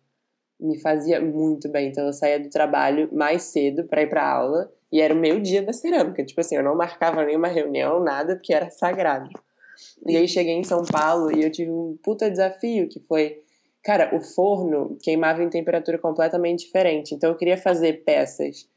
me 0.60 0.80
fazia 0.80 1.22
muito 1.22 1.70
bem. 1.70 1.90
Então 1.90 2.06
eu 2.06 2.14
saía 2.14 2.40
do 2.40 2.50
trabalho 2.50 3.10
mais 3.14 3.44
cedo 3.44 3.86
para 3.86 4.02
ir 4.02 4.10
para 4.10 4.28
aula 4.28 4.72
e 4.92 5.02
era 5.02 5.14
o 5.14 5.18
meu 5.18 5.40
dia 5.40 5.62
da 5.62 5.74
cerâmica. 5.74 6.26
Tipo 6.26 6.42
assim, 6.42 6.56
eu 6.56 6.64
não 6.64 6.76
marcava 6.76 7.24
nenhuma 7.24 7.48
reunião, 7.48 8.00
nada, 8.00 8.36
porque 8.36 8.54
era 8.54 8.70
sagrado. 8.70 9.30
E 10.06 10.18
aí 10.18 10.28
cheguei 10.28 10.54
em 10.54 10.64
São 10.64 10.84
Paulo 10.84 11.36
e 11.36 11.44
eu 11.44 11.52
tive 11.52 11.72
um 11.72 11.98
puta 12.04 12.30
desafio 12.30 12.90
que 12.90 13.00
foi 13.00 13.42
Cara, 13.84 14.14
o 14.14 14.20
forno 14.20 14.98
queimava 15.02 15.42
em 15.42 15.50
temperatura 15.50 15.98
completamente 15.98 16.66
diferente. 16.66 17.16
Então 17.16 17.30
eu 17.30 17.38
queria 17.38 17.58
fazer 17.58 18.04
peças 18.04 18.68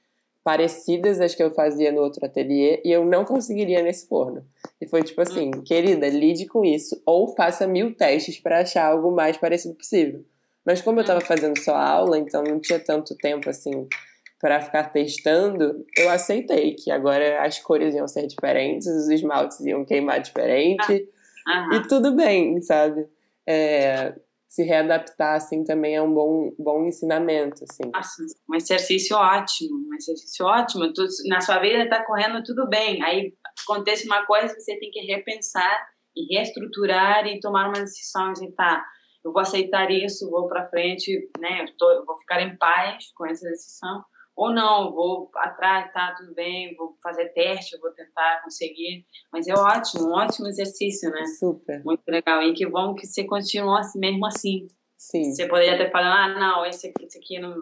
parecidas 0.44 1.20
às 1.20 1.34
que 1.34 1.42
eu 1.42 1.52
fazia 1.52 1.92
no 1.92 2.00
outro 2.00 2.24
ateliê 2.24 2.80
e 2.84 2.90
eu 2.90 3.04
não 3.04 3.24
conseguiria 3.24 3.82
nesse 3.82 4.08
forno. 4.08 4.44
E 4.80 4.86
foi 4.86 5.02
tipo 5.02 5.20
assim, 5.20 5.50
querida, 5.50 6.08
lide 6.08 6.46
com 6.46 6.64
isso 6.64 7.00
ou 7.06 7.28
faça 7.28 7.66
mil 7.66 7.94
testes 7.94 8.38
para 8.38 8.60
achar 8.60 8.86
algo 8.86 9.10
mais 9.12 9.36
parecido 9.36 9.74
possível. 9.74 10.24
Mas 10.64 10.80
como 10.80 10.98
eu 10.98 11.02
estava 11.02 11.20
hum. 11.20 11.26
fazendo 11.26 11.58
só 11.58 11.74
aula, 11.74 12.18
então 12.18 12.42
não 12.42 12.60
tinha 12.60 12.78
tanto 12.78 13.16
tempo 13.16 13.48
assim 13.48 13.86
para 14.40 14.60
ficar 14.60 14.84
testando, 14.90 15.86
eu 15.96 16.10
aceitei 16.10 16.74
que 16.74 16.90
agora 16.90 17.44
as 17.44 17.60
cores 17.60 17.94
iam 17.94 18.08
ser 18.08 18.26
diferentes, 18.26 18.88
os 18.88 19.08
esmaltes 19.08 19.60
iam 19.60 19.84
queimar 19.84 20.20
diferente 20.20 21.08
ah. 21.46 21.68
e 21.74 21.86
tudo 21.86 22.16
bem, 22.16 22.60
sabe? 22.60 23.06
É, 23.46 24.12
se 24.52 24.62
readaptar 24.64 25.36
assim 25.36 25.64
também 25.64 25.96
é 25.96 26.02
um 26.02 26.12
bom, 26.12 26.54
bom 26.58 26.84
ensinamento 26.84 27.64
assim. 27.64 27.90
Nossa, 27.90 28.22
um 28.50 28.54
exercício 28.54 29.16
ótimo, 29.16 29.88
um 29.88 29.94
exercício 29.94 30.44
ótimo. 30.44 30.92
Tu, 30.92 31.06
na 31.26 31.40
sua 31.40 31.58
vida 31.58 31.84
está 31.84 32.04
correndo 32.04 32.42
tudo 32.42 32.68
bem, 32.68 33.02
aí 33.02 33.32
acontece 33.62 34.04
uma 34.04 34.26
coisa 34.26 34.54
você 34.54 34.78
tem 34.78 34.90
que 34.90 35.00
repensar 35.00 35.88
e 36.14 36.36
reestruturar 36.36 37.26
e 37.26 37.40
tomar 37.40 37.68
uma 37.68 37.80
decisão 37.80 38.34
e 38.42 38.52
tá, 38.52 38.84
eu 39.24 39.32
vou 39.32 39.40
aceitar 39.40 39.90
isso, 39.90 40.28
vou 40.28 40.46
para 40.46 40.66
frente, 40.66 41.30
né? 41.40 41.62
Eu, 41.62 41.76
tô, 41.78 41.90
eu 41.90 42.04
vou 42.04 42.18
ficar 42.18 42.42
em 42.42 42.54
paz 42.58 43.06
com 43.16 43.24
essa 43.24 43.48
decisão 43.48 44.04
ou 44.34 44.52
não, 44.52 44.92
vou 44.92 45.30
atrás, 45.36 45.92
tá, 45.92 46.14
tudo 46.16 46.34
bem, 46.34 46.74
vou 46.74 46.96
fazer 47.02 47.28
teste, 47.30 47.78
vou 47.78 47.90
tentar 47.90 48.42
conseguir. 48.42 49.06
Mas 49.30 49.46
é 49.46 49.54
ótimo, 49.54 50.08
um 50.08 50.12
ótimo 50.12 50.48
exercício, 50.48 51.10
né? 51.10 51.24
Super. 51.38 51.84
Muito 51.84 52.02
legal. 52.08 52.42
E 52.42 52.54
que 52.54 52.66
bom 52.66 52.94
que 52.94 53.06
você 53.06 53.24
continua 53.24 53.80
assim, 53.80 53.98
mesmo 53.98 54.24
assim. 54.26 54.68
Sim. 54.96 55.32
Você 55.32 55.46
poderia 55.46 55.76
ter 55.76 55.90
falado, 55.90 56.30
ah, 56.30 56.38
não, 56.38 56.66
esse 56.66 56.88
aqui, 56.88 57.04
esse 57.04 57.18
aqui 57.18 57.38
não, 57.38 57.54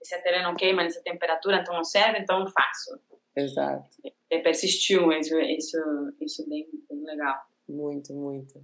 esse 0.00 0.14
ateliê 0.14 0.42
não 0.42 0.54
queima 0.54 0.82
nessa 0.82 1.02
temperatura, 1.02 1.60
então 1.60 1.74
não 1.74 1.84
serve, 1.84 2.18
então 2.18 2.40
não 2.40 2.46
faço. 2.46 3.00
Exato. 3.36 3.90
Você 4.02 4.38
persistiu, 4.38 5.10
isso, 5.12 5.38
isso, 5.40 5.76
isso 6.20 6.42
é 6.42 6.46
bem, 6.46 6.68
bem 6.88 7.04
legal. 7.04 7.36
Muito, 7.68 8.12
muito. 8.12 8.62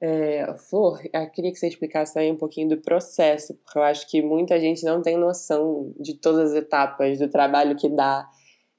É, 0.00 0.54
Flor, 0.58 1.00
eu 1.10 1.30
queria 1.30 1.50
que 1.50 1.58
você 1.58 1.68
explicasse 1.68 2.18
aí 2.18 2.30
um 2.30 2.36
pouquinho 2.36 2.68
do 2.68 2.76
processo, 2.76 3.54
porque 3.54 3.78
eu 3.78 3.82
acho 3.82 4.08
que 4.10 4.20
muita 4.20 4.60
gente 4.60 4.84
não 4.84 5.00
tem 5.00 5.16
noção 5.16 5.94
de 5.98 6.14
todas 6.14 6.52
as 6.52 6.56
etapas 6.56 7.18
do 7.18 7.28
trabalho 7.28 7.76
que 7.76 7.88
dá. 7.88 8.28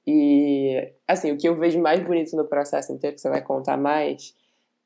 E, 0.06 0.92
assim, 1.06 1.32
o 1.32 1.36
que 1.36 1.48
eu 1.48 1.56
vejo 1.56 1.80
mais 1.80 2.00
bonito 2.00 2.36
no 2.36 2.46
processo 2.46 2.92
inteiro, 2.92 3.16
que 3.16 3.20
você 3.20 3.28
vai 3.28 3.42
contar 3.42 3.76
mais, 3.76 4.34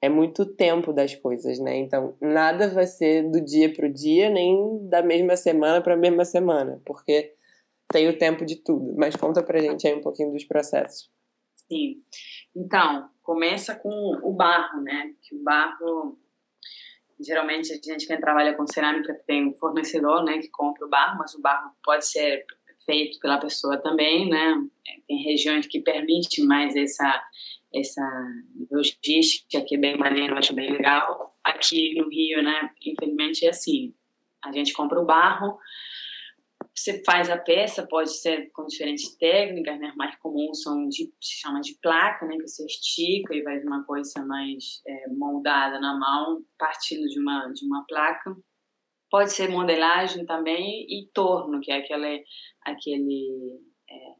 é 0.01 0.09
muito 0.09 0.45
tempo 0.47 0.93
das 0.93 1.15
coisas, 1.15 1.61
né? 1.61 1.77
Então, 1.77 2.17
nada 2.21 2.69
vai 2.69 2.87
ser 2.87 3.31
do 3.31 3.41
dia 3.41 3.73
para 3.73 3.87
o 3.87 3.93
dia, 3.93 4.31
nem 4.31 4.89
da 4.89 5.03
mesma 5.03 5.37
semana 5.37 5.81
para 5.81 5.95
a 5.95 5.99
mesma 5.99 6.25
semana, 6.25 6.81
porque 6.85 7.35
tem 7.93 8.09
o 8.09 8.19
tempo 8.19 8.45
de 8.45 8.57
tudo. 8.57 8.95
Mas 8.97 9.15
conta 9.15 9.43
pra 9.43 9.61
gente 9.61 9.87
aí 9.87 9.95
um 9.95 10.01
pouquinho 10.01 10.33
dos 10.33 10.45
processos. 10.45 11.09
Sim. 11.71 12.03
Então, 12.57 13.09
começa 13.23 13.77
com 13.77 13.89
o 14.25 14.33
barro, 14.33 14.83
né? 14.83 15.13
Que 15.23 15.37
o 15.37 15.43
barro 15.43 16.19
geralmente 17.25 17.73
a 17.73 17.77
gente 17.77 18.07
que 18.07 18.17
trabalha 18.19 18.55
com 18.55 18.67
cerâmica 18.67 19.15
tem 19.27 19.49
um 19.49 19.55
fornecedor, 19.55 20.25
né, 20.25 20.39
que 20.39 20.49
compra 20.49 20.87
o 20.87 20.91
barro, 20.91 21.19
mas 21.19 21.35
o 21.35 21.41
barro 21.41 21.71
pode 21.85 22.07
ser 22.07 22.45
feito 22.85 23.19
pela 23.21 23.39
pessoa 23.39 23.77
também, 23.79 24.29
né? 24.29 24.57
Tem 25.07 25.23
regiões 25.23 25.67
que 25.67 25.81
permitem 25.81 26.45
mais 26.47 26.75
essa 26.75 27.23
essa 27.75 28.03
logística 28.71 29.63
que 29.63 29.77
é 29.77 29.79
bem 29.79 29.97
maneiro, 29.97 30.37
acho 30.37 30.55
bem 30.55 30.71
legal. 30.71 31.35
Aqui 31.43 31.95
no 31.95 32.09
Rio, 32.11 32.43
né, 32.43 32.71
infelizmente 32.85 33.47
é 33.47 33.49
assim, 33.49 33.95
a 34.45 34.53
gente 34.53 34.75
compra 34.75 35.01
o 35.01 35.07
barro, 35.07 35.59
você 36.75 37.03
faz 37.05 37.29
a 37.29 37.37
peça, 37.37 37.87
pode 37.87 38.11
ser 38.11 38.51
com 38.53 38.65
diferentes 38.67 39.15
técnicas, 39.17 39.79
né? 39.79 39.93
Mais 39.95 40.17
comuns 40.17 40.63
são 40.63 40.89
de, 40.89 41.13
se 41.21 41.41
chama 41.41 41.61
de 41.61 41.75
placa, 41.83 42.27
né? 42.27 42.37
Que 42.37 42.49
você 42.49 42.65
estica 42.65 43.35
e 43.35 43.43
faz 43.43 43.63
uma 43.65 43.85
coisa 43.85 44.25
mais 44.25 44.81
é, 44.87 45.09
moldada 45.09 45.79
na 45.79 45.99
mão, 45.99 46.43
partindo 46.59 47.07
de 47.09 47.21
uma 47.21 47.49
de 47.53 47.67
uma 47.67 47.85
placa. 47.87 48.35
Pode 49.11 49.33
ser 49.33 49.51
modelagem 49.51 50.25
também 50.25 50.87
e 50.89 51.11
torno, 51.13 51.61
que 51.61 51.71
é 51.71 51.77
aquele 51.77 52.25
aquele 52.63 53.61
é, 53.91 54.15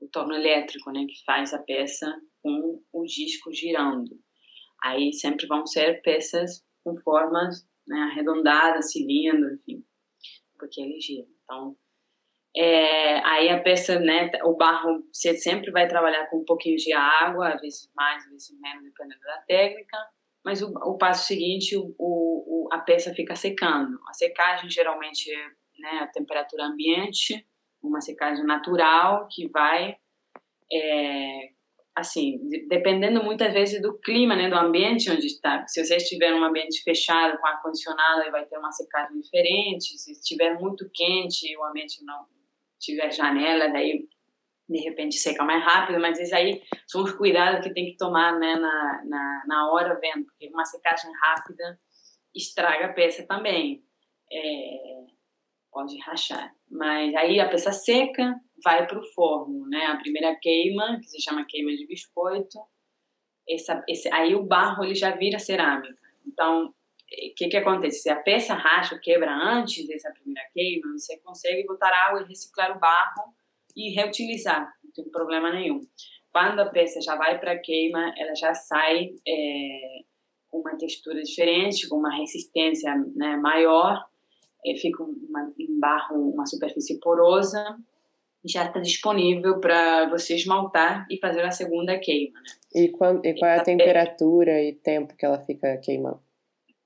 o 0.00 0.08
torno 0.08 0.34
elétrico, 0.34 0.90
né? 0.90 1.06
Que 1.08 1.24
faz 1.24 1.54
a 1.54 1.62
peça 1.62 2.12
com 2.42 2.82
o 2.92 3.04
disco 3.04 3.52
girando. 3.52 4.18
Aí 4.82 5.12
sempre 5.12 5.46
vão 5.46 5.64
ser 5.66 6.02
peças 6.02 6.64
com 6.82 6.96
formas 6.98 7.66
né, 7.86 7.98
arredondadas, 8.10 8.92
cilindro, 8.92 9.54
enfim, 9.54 9.84
porque 10.58 10.80
ele 10.80 11.00
gira. 11.00 11.35
Então, 11.46 11.76
é, 12.56 13.18
aí 13.24 13.48
a 13.48 13.62
peça, 13.62 14.00
né, 14.00 14.30
o 14.42 14.56
barro, 14.56 15.06
você 15.12 15.36
sempre 15.36 15.70
vai 15.70 15.86
trabalhar 15.86 16.26
com 16.26 16.38
um 16.38 16.44
pouquinho 16.44 16.76
de 16.76 16.92
água, 16.92 17.54
às 17.54 17.60
vezes 17.60 17.90
mais, 17.94 18.24
às 18.24 18.30
vezes 18.30 18.60
menos, 18.60 18.82
dependendo 18.82 19.20
da 19.20 19.38
técnica. 19.46 19.96
Mas 20.44 20.62
o, 20.62 20.70
o 20.70 20.96
passo 20.96 21.26
seguinte, 21.26 21.76
o, 21.76 21.94
o, 21.98 22.68
a 22.72 22.78
peça 22.78 23.14
fica 23.14 23.36
secando. 23.36 23.98
A 24.08 24.12
secagem 24.12 24.70
geralmente 24.70 25.30
é 25.30 25.46
né, 25.78 25.98
a 26.00 26.06
temperatura 26.06 26.64
ambiente, 26.64 27.46
uma 27.82 28.00
secagem 28.00 28.44
natural 28.44 29.28
que 29.30 29.48
vai, 29.48 29.96
é, 30.72 31.50
assim, 31.96 32.38
dependendo 32.68 33.24
muitas 33.24 33.54
vezes 33.54 33.80
do 33.80 33.98
clima, 33.98 34.36
né, 34.36 34.50
do 34.50 34.54
ambiente 34.54 35.10
onde 35.10 35.26
está. 35.26 35.66
Se 35.66 35.82
você 35.82 35.96
estiver 35.96 36.30
num 36.30 36.44
ambiente 36.44 36.82
fechado, 36.82 37.38
com 37.38 37.46
ar-condicionado, 37.46 38.30
vai 38.30 38.44
ter 38.44 38.58
uma 38.58 38.70
secagem 38.70 39.18
diferente. 39.18 39.98
Se 39.98 40.12
estiver 40.12 40.60
muito 40.60 40.90
quente 40.92 41.50
e 41.50 41.56
o 41.56 41.64
ambiente 41.64 42.04
não 42.04 42.26
tiver 42.78 43.10
janela, 43.10 43.68
daí 43.68 44.06
de 44.68 44.78
repente 44.80 45.16
seca 45.16 45.42
mais 45.42 45.64
rápido, 45.64 45.98
mas 45.98 46.20
isso 46.20 46.34
aí 46.34 46.60
são 46.86 47.02
os 47.02 47.12
cuidados 47.12 47.66
que 47.66 47.72
tem 47.72 47.86
que 47.86 47.96
tomar 47.96 48.38
né, 48.38 48.56
na, 48.56 49.04
na, 49.06 49.42
na 49.46 49.72
hora 49.72 49.98
vendo, 49.98 50.26
porque 50.26 50.48
uma 50.48 50.66
secagem 50.66 51.10
rápida 51.22 51.80
estraga 52.34 52.86
a 52.86 52.92
peça 52.92 53.26
também. 53.26 53.82
É, 54.30 55.06
pode 55.72 55.98
rachar. 56.00 56.52
Mas 56.70 57.14
aí 57.14 57.40
a 57.40 57.48
peça 57.48 57.72
seca 57.72 58.38
vai 58.62 58.86
para 58.86 58.98
o 58.98 59.04
forno, 59.12 59.66
né? 59.68 59.86
A 59.86 59.96
primeira 59.96 60.34
queima, 60.36 60.98
que 61.00 61.08
se 61.08 61.20
chama 61.20 61.44
queima 61.46 61.70
de 61.72 61.86
biscoito, 61.86 62.58
essa, 63.48 63.84
esse, 63.88 64.12
aí 64.12 64.34
o 64.34 64.42
barro 64.42 64.84
ele 64.84 64.94
já 64.94 65.12
vira 65.12 65.38
cerâmica. 65.38 65.96
Então, 66.26 66.66
o 66.66 67.34
que, 67.36 67.48
que 67.48 67.56
acontece? 67.56 68.00
Se 68.00 68.10
a 68.10 68.16
peça 68.16 68.54
racha 68.54 68.94
ou 68.94 69.00
quebra 69.00 69.32
antes 69.32 69.86
dessa 69.86 70.10
primeira 70.10 70.48
queima, 70.52 70.92
você 70.92 71.18
consegue 71.18 71.64
botar 71.64 71.90
água 72.08 72.22
e 72.22 72.28
reciclar 72.28 72.76
o 72.76 72.80
barro 72.80 73.32
e 73.76 73.90
reutilizar, 73.90 74.72
não 74.82 74.90
tem 74.90 75.08
problema 75.10 75.52
nenhum. 75.52 75.80
Quando 76.32 76.60
a 76.60 76.66
peça 76.66 77.00
já 77.00 77.14
vai 77.14 77.38
para 77.38 77.58
queima, 77.58 78.12
ela 78.16 78.34
já 78.34 78.52
sai 78.54 79.14
é, 79.26 80.00
com 80.50 80.58
uma 80.58 80.76
textura 80.76 81.22
diferente, 81.22 81.88
com 81.88 81.96
uma 81.96 82.14
resistência 82.14 82.92
né, 83.14 83.36
maior, 83.36 84.04
é, 84.66 84.74
fica 84.76 85.02
um 85.02 85.14
barro, 85.78 86.30
uma 86.30 86.46
superfície 86.46 86.98
porosa, 86.98 87.78
já 88.48 88.66
está 88.66 88.80
disponível 88.80 89.60
para 89.60 90.08
você 90.08 90.34
esmaltar 90.34 91.06
e 91.10 91.18
fazer 91.18 91.42
a 91.42 91.50
segunda 91.50 91.98
queima. 91.98 92.38
Né? 92.40 92.84
E, 92.84 92.88
qual, 92.88 93.20
e 93.24 93.34
qual 93.38 93.50
é 93.50 93.58
a 93.58 93.64
temperatura 93.64 94.62
e 94.62 94.72
tempo 94.72 95.16
que 95.16 95.24
ela 95.24 95.38
fica 95.38 95.76
queimando? 95.78 96.20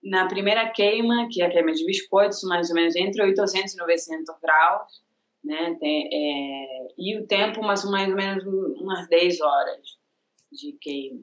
na 0.03 0.27
primeira 0.27 0.69
queima, 0.71 1.29
que 1.31 1.43
é 1.43 1.47
a 1.47 1.51
queima 1.51 1.73
de 1.73 1.85
biscoitos, 1.85 2.43
mais 2.45 2.71
ou 2.71 2.75
menos 2.75 2.97
entre 2.97 3.23
800 3.23 3.75
e 3.75 3.77
900 3.77 4.35
graus, 4.43 5.03
né? 5.45 5.77
Tem, 5.79 6.09
é, 6.13 6.89
e 6.99 7.19
o 7.19 7.27
tempo, 7.27 7.63
mais 7.63 7.85
ou 7.85 7.93
menos 7.93 8.45
umas 8.81 9.09
10 9.09 9.41
horas 9.41 9.99
de 10.51 10.73
queima. 10.81 11.21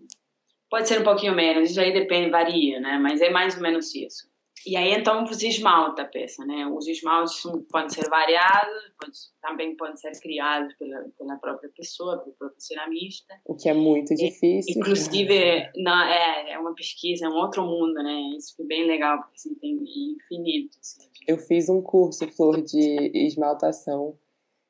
Pode 0.69 0.87
ser 0.87 1.01
um 1.01 1.03
pouquinho 1.03 1.33
menos, 1.33 1.71
isso 1.71 1.79
aí 1.79 1.93
depende, 1.93 2.29
varia, 2.29 2.79
né? 2.79 2.99
Mas 2.99 3.21
é 3.21 3.29
mais 3.29 3.55
ou 3.55 3.61
menos 3.61 3.93
isso. 3.95 4.29
E 4.67 4.75
aí 4.75 4.93
então 4.93 5.25
você 5.25 5.47
esmalta 5.47 6.01
a 6.01 6.05
peça, 6.05 6.45
né? 6.45 6.67
Os 6.67 6.87
esmaltes 6.87 7.41
podem 7.71 7.89
ser 7.89 8.09
variados, 8.09 8.91
pode, 8.99 9.17
também 9.41 9.75
podem 9.77 9.95
ser 9.95 10.11
criados 10.19 10.73
pela, 10.75 11.05
pela 11.17 11.35
própria 11.37 11.69
pessoa, 11.75 12.17
pelo 12.17 12.35
próprio 12.35 12.59
ceramista. 12.59 13.33
O 13.45 13.55
que 13.55 13.69
é 13.69 13.73
muito 13.73 14.13
difícil. 14.13 14.75
Inclusive, 14.77 15.71
na, 15.77 16.13
é, 16.13 16.51
é 16.51 16.59
uma 16.59 16.75
pesquisa, 16.75 17.25
é 17.25 17.29
um 17.29 17.35
outro 17.35 17.63
mundo, 17.63 17.93
né? 17.93 18.35
Isso 18.37 18.53
é 18.59 18.65
bem 18.65 18.85
legal, 18.85 19.19
porque 19.19 19.35
assim, 19.35 19.55
tem 19.55 19.71
infinito. 19.73 20.77
Assim, 20.79 21.07
Eu 21.27 21.37
fiz 21.37 21.69
um 21.69 21.81
curso, 21.81 22.27
Flor, 22.27 22.61
de 22.61 23.11
esmaltação 23.13 24.17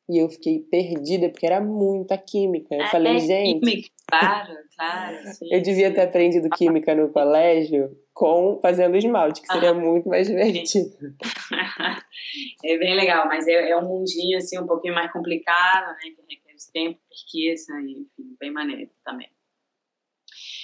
e 0.10 0.20
eu 0.20 0.30
fiquei 0.30 0.60
perdida, 0.60 1.30
porque 1.30 1.46
era 1.46 1.60
muita 1.60 2.18
química. 2.18 2.74
Eu 2.74 2.84
é, 2.84 2.88
falei, 2.90 3.18
é 3.18 3.20
gente. 3.20 3.60
Química, 3.60 3.90
claro, 4.08 4.54
claro. 4.76 5.28
Sim, 5.34 5.48
eu 5.52 5.62
devia 5.62 5.90
sim. 5.90 5.96
ter 5.96 6.02
aprendido 6.02 6.50
química 6.50 6.96
no 6.96 7.10
colégio 7.10 7.98
com 8.18 8.60
fazendo 8.64 8.98
esmalte, 8.98 9.42
que 9.42 9.48
seria 9.48 9.70
ah, 9.70 9.74
muito 9.76 10.10
mais 10.10 10.26
divertido. 10.26 10.90
é 12.66 12.78
bem 12.80 12.96
legal, 12.96 13.28
mas 13.28 13.48
é, 13.48 13.70
é, 13.70 13.78
um 13.78 13.88
mundinho 13.88 14.40
assim 14.40 14.58
um 14.58 14.66
pouquinho 14.66 14.96
mais 14.96 15.14
complicado, 15.14 15.94
né? 15.94 16.10
Que 16.16 16.36
requer 16.36 16.56
tempo, 16.74 17.00
pesquisa, 17.08 17.80
enfim, 17.80 18.36
bem 18.40 18.52
maneiro 18.52 18.90
também. 19.06 19.30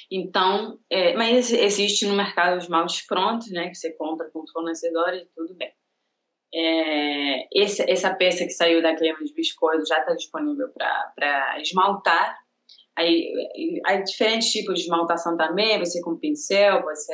Então, 0.09 0.79
é, 0.89 1.13
mas 1.13 1.53
existe 1.53 2.07
no 2.07 2.15
mercado 2.15 2.57
os 2.57 2.63
esmaltes 2.63 3.05
prontos, 3.05 3.51
né? 3.51 3.69
Que 3.69 3.75
você 3.75 3.91
compra 3.91 4.31
com 4.31 4.47
fornecedores, 4.47 5.27
tudo 5.35 5.53
bem. 5.53 5.71
É, 6.55 7.47
esse, 7.53 7.87
essa 7.87 8.15
peça 8.15 8.45
que 8.45 8.51
saiu 8.51 8.81
da 8.81 8.95
queima 8.95 9.23
de 9.23 9.33
biscoito 9.33 9.85
já 9.85 9.99
está 9.99 10.15
disponível 10.15 10.69
para 10.69 11.61
esmaltar. 11.61 12.35
Aí, 12.95 13.82
há 13.86 13.95
diferentes 13.97 14.51
tipos 14.51 14.75
de 14.75 14.82
esmaltação 14.82 15.36
também, 15.36 15.79
você 15.79 16.01
com 16.01 16.17
pincel, 16.17 16.84
você 16.84 17.13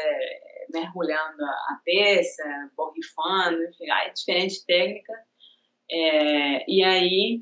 mergulhando 0.74 1.44
a 1.44 1.80
peça, 1.84 2.44
borrifando, 2.76 3.64
enfim, 3.64 3.90
há 3.90 4.10
diferentes 4.10 4.64
técnicas. 4.64 5.18
É, 5.92 6.72
e 6.72 6.84
aí 6.84 7.42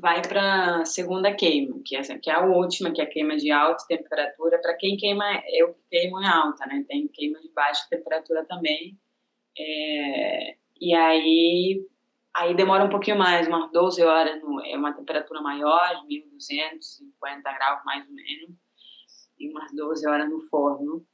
vai 0.00 0.20
para 0.22 0.80
a 0.80 0.84
segunda 0.84 1.34
queima, 1.34 1.80
que 1.84 1.96
é, 1.96 2.02
que 2.02 2.30
é 2.30 2.34
a 2.34 2.44
última, 2.44 2.92
que 2.92 3.00
é 3.00 3.04
a 3.04 3.08
queima 3.08 3.36
de 3.36 3.50
alta 3.50 3.84
temperatura. 3.88 4.60
Para 4.60 4.76
quem 4.76 4.96
queima, 4.96 5.24
eu 5.52 5.76
queimo 5.90 6.20
em 6.20 6.26
alta, 6.26 6.66
né? 6.66 6.84
Tem 6.88 7.08
queima 7.08 7.40
de 7.40 7.50
baixa 7.52 7.86
temperatura 7.88 8.44
também. 8.44 8.98
É, 9.58 10.56
e 10.80 10.94
aí, 10.94 11.86
aí 12.38 12.54
demora 12.54 12.84
um 12.84 12.88
pouquinho 12.88 13.18
mais, 13.18 13.46
umas 13.48 13.70
12 13.72 14.02
horas, 14.02 14.40
no, 14.42 14.64
é 14.64 14.76
uma 14.76 14.92
temperatura 14.92 15.40
maior, 15.40 16.04
1250 16.06 17.52
graus 17.52 17.84
mais 17.84 18.06
ou 18.06 18.14
menos, 18.14 18.56
e 19.38 19.50
umas 19.50 19.72
12 19.74 20.08
horas 20.08 20.28
no 20.28 20.40
forno. 20.48 21.04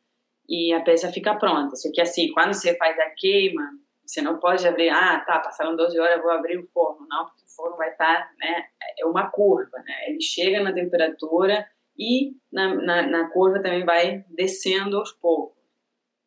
E 0.49 0.73
a 0.73 0.83
peça 0.83 1.11
fica 1.11 1.35
pronta. 1.37 1.75
Só 1.77 1.91
que 1.93 2.01
assim, 2.01 2.31
quando 2.33 2.53
você 2.53 2.77
faz 2.77 2.99
a 2.99 3.11
queima, 3.17 3.71
você 4.05 4.21
não 4.21 4.39
pode 4.39 4.67
abrir, 4.69 4.91
ah, 4.91 5.21
tá, 5.21 5.39
passaram 5.39 5.75
12 5.75 5.99
horas, 5.99 6.17
eu 6.17 6.23
vou 6.23 6.33
abrir 6.33 6.59
o 6.59 6.67
forno. 6.69 7.07
Não, 7.09 7.27
porque 7.27 7.45
o 7.45 7.55
forno 7.57 7.77
vai 7.77 7.91
estar, 7.91 8.31
né, 8.39 8.65
é 8.99 9.07
uma 9.07 9.31
curva, 9.31 9.79
né? 9.79 10.09
Ele 10.09 10.21
chega 10.21 10.63
na 10.63 10.73
temperatura 10.73 11.67
e 11.99 12.33
na, 12.53 12.75
na, 12.75 13.03
na 13.07 13.31
curva 13.31 13.63
também 13.63 13.85
vai 13.85 14.25
descendo 14.29 14.99
aos 14.99 15.13
poucos. 15.13 15.63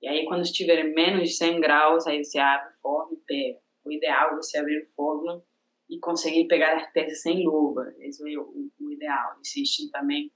E 0.02 0.08
aí, 0.08 0.26
quando 0.26 0.44
estiver 0.44 0.84
menos 0.84 1.30
de 1.30 1.36
100 1.36 1.60
graus, 1.60 2.08
aí 2.08 2.24
você 2.24 2.40
abre 2.40 2.70
o 2.70 2.82
forno 2.82 3.14
e 3.14 3.18
pega. 3.26 3.67
O 3.88 3.92
ideal 3.92 4.34
é 4.34 4.36
você 4.36 4.58
abrir 4.58 4.84
o 4.84 4.96
forno 4.96 5.44
e 5.90 6.00
conseguir 6.00 6.48
pegar 6.48 6.76
as 6.76 6.92
peças 6.92 7.22
sem 7.22 7.46
luva. 7.46 7.86
Esse 8.00 8.22
é 8.22 8.38
o, 8.38 8.70
o 8.80 8.92
ideal. 8.92 9.38
Existe 9.44 9.90
também. 9.92 10.32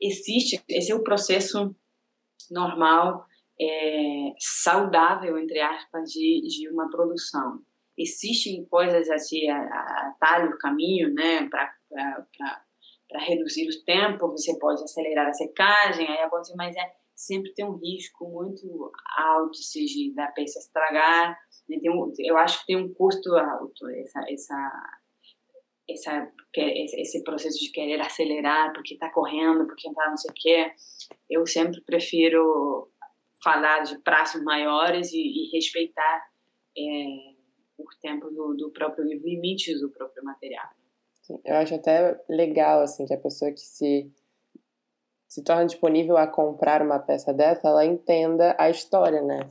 Existe, 0.00 0.62
esse 0.68 0.92
é 0.92 0.94
o 0.94 1.02
processo 1.02 1.74
normal, 2.50 3.26
é, 3.60 4.32
saudável, 4.38 5.38
entre 5.38 5.60
aspas, 5.60 6.10
de, 6.10 6.40
de 6.48 6.68
uma 6.68 6.90
produção. 6.90 7.62
Existem 7.98 8.64
coisas 8.64 9.10
assim, 9.10 9.48
atalho, 9.50 10.56
caminho, 10.58 11.12
né, 11.12 11.46
para 11.48 13.18
reduzir 13.18 13.68
o 13.68 13.84
tempo, 13.84 14.30
você 14.30 14.58
pode 14.58 14.82
acelerar 14.82 15.28
a 15.28 15.32
secagem, 15.34 16.08
aí 16.08 16.22
acontece, 16.22 16.54
mas 16.56 16.74
é 16.76 17.00
sempre 17.20 17.52
tem 17.52 17.66
um 17.66 17.76
risco 17.76 18.26
muito 18.30 18.90
alto 19.18 19.54
seja, 19.56 19.94
da 20.14 20.28
peça 20.28 20.58
estragar. 20.58 21.38
Né? 21.70 21.90
Um, 21.90 22.12
eu 22.18 22.36
acho 22.36 22.60
que 22.60 22.66
tem 22.66 22.76
um 22.76 22.92
custo 22.92 23.34
alto 23.36 23.88
essa, 23.88 24.20
essa, 24.28 24.92
essa, 25.88 26.32
esse 26.56 27.22
processo 27.22 27.58
de 27.58 27.70
querer 27.70 28.00
acelerar 28.00 28.72
porque 28.72 28.94
está 28.94 29.10
correndo, 29.10 29.66
porque 29.66 29.92
tá 29.92 30.08
não 30.08 30.16
sei 30.16 30.30
o 30.30 30.34
quê. 30.34 30.72
Eu 31.28 31.46
sempre 31.46 31.80
prefiro 31.82 32.90
falar 33.42 33.80
de 33.80 33.98
prazos 34.00 34.42
maiores 34.42 35.12
e, 35.12 35.18
e 35.18 35.50
respeitar 35.52 36.24
é, 36.76 37.04
o 37.78 37.84
tempo 38.02 38.30
do, 38.30 38.54
do 38.54 38.70
próprio 38.70 39.04
limites 39.04 39.80
do 39.80 39.90
próprio 39.90 40.24
material. 40.24 40.68
Eu 41.44 41.54
acho 41.56 41.74
até 41.76 42.20
legal 42.28 42.80
assim 42.80 43.06
que 43.06 43.14
a 43.14 43.18
pessoa 43.18 43.52
que 43.52 43.60
se 43.60 44.10
se 45.30 45.44
torna 45.44 45.64
disponível 45.64 46.16
a 46.16 46.26
comprar 46.26 46.82
uma 46.82 46.98
peça 46.98 47.32
dessa, 47.32 47.68
ela 47.68 47.84
entenda 47.84 48.56
a 48.58 48.68
história, 48.68 49.22
né? 49.22 49.48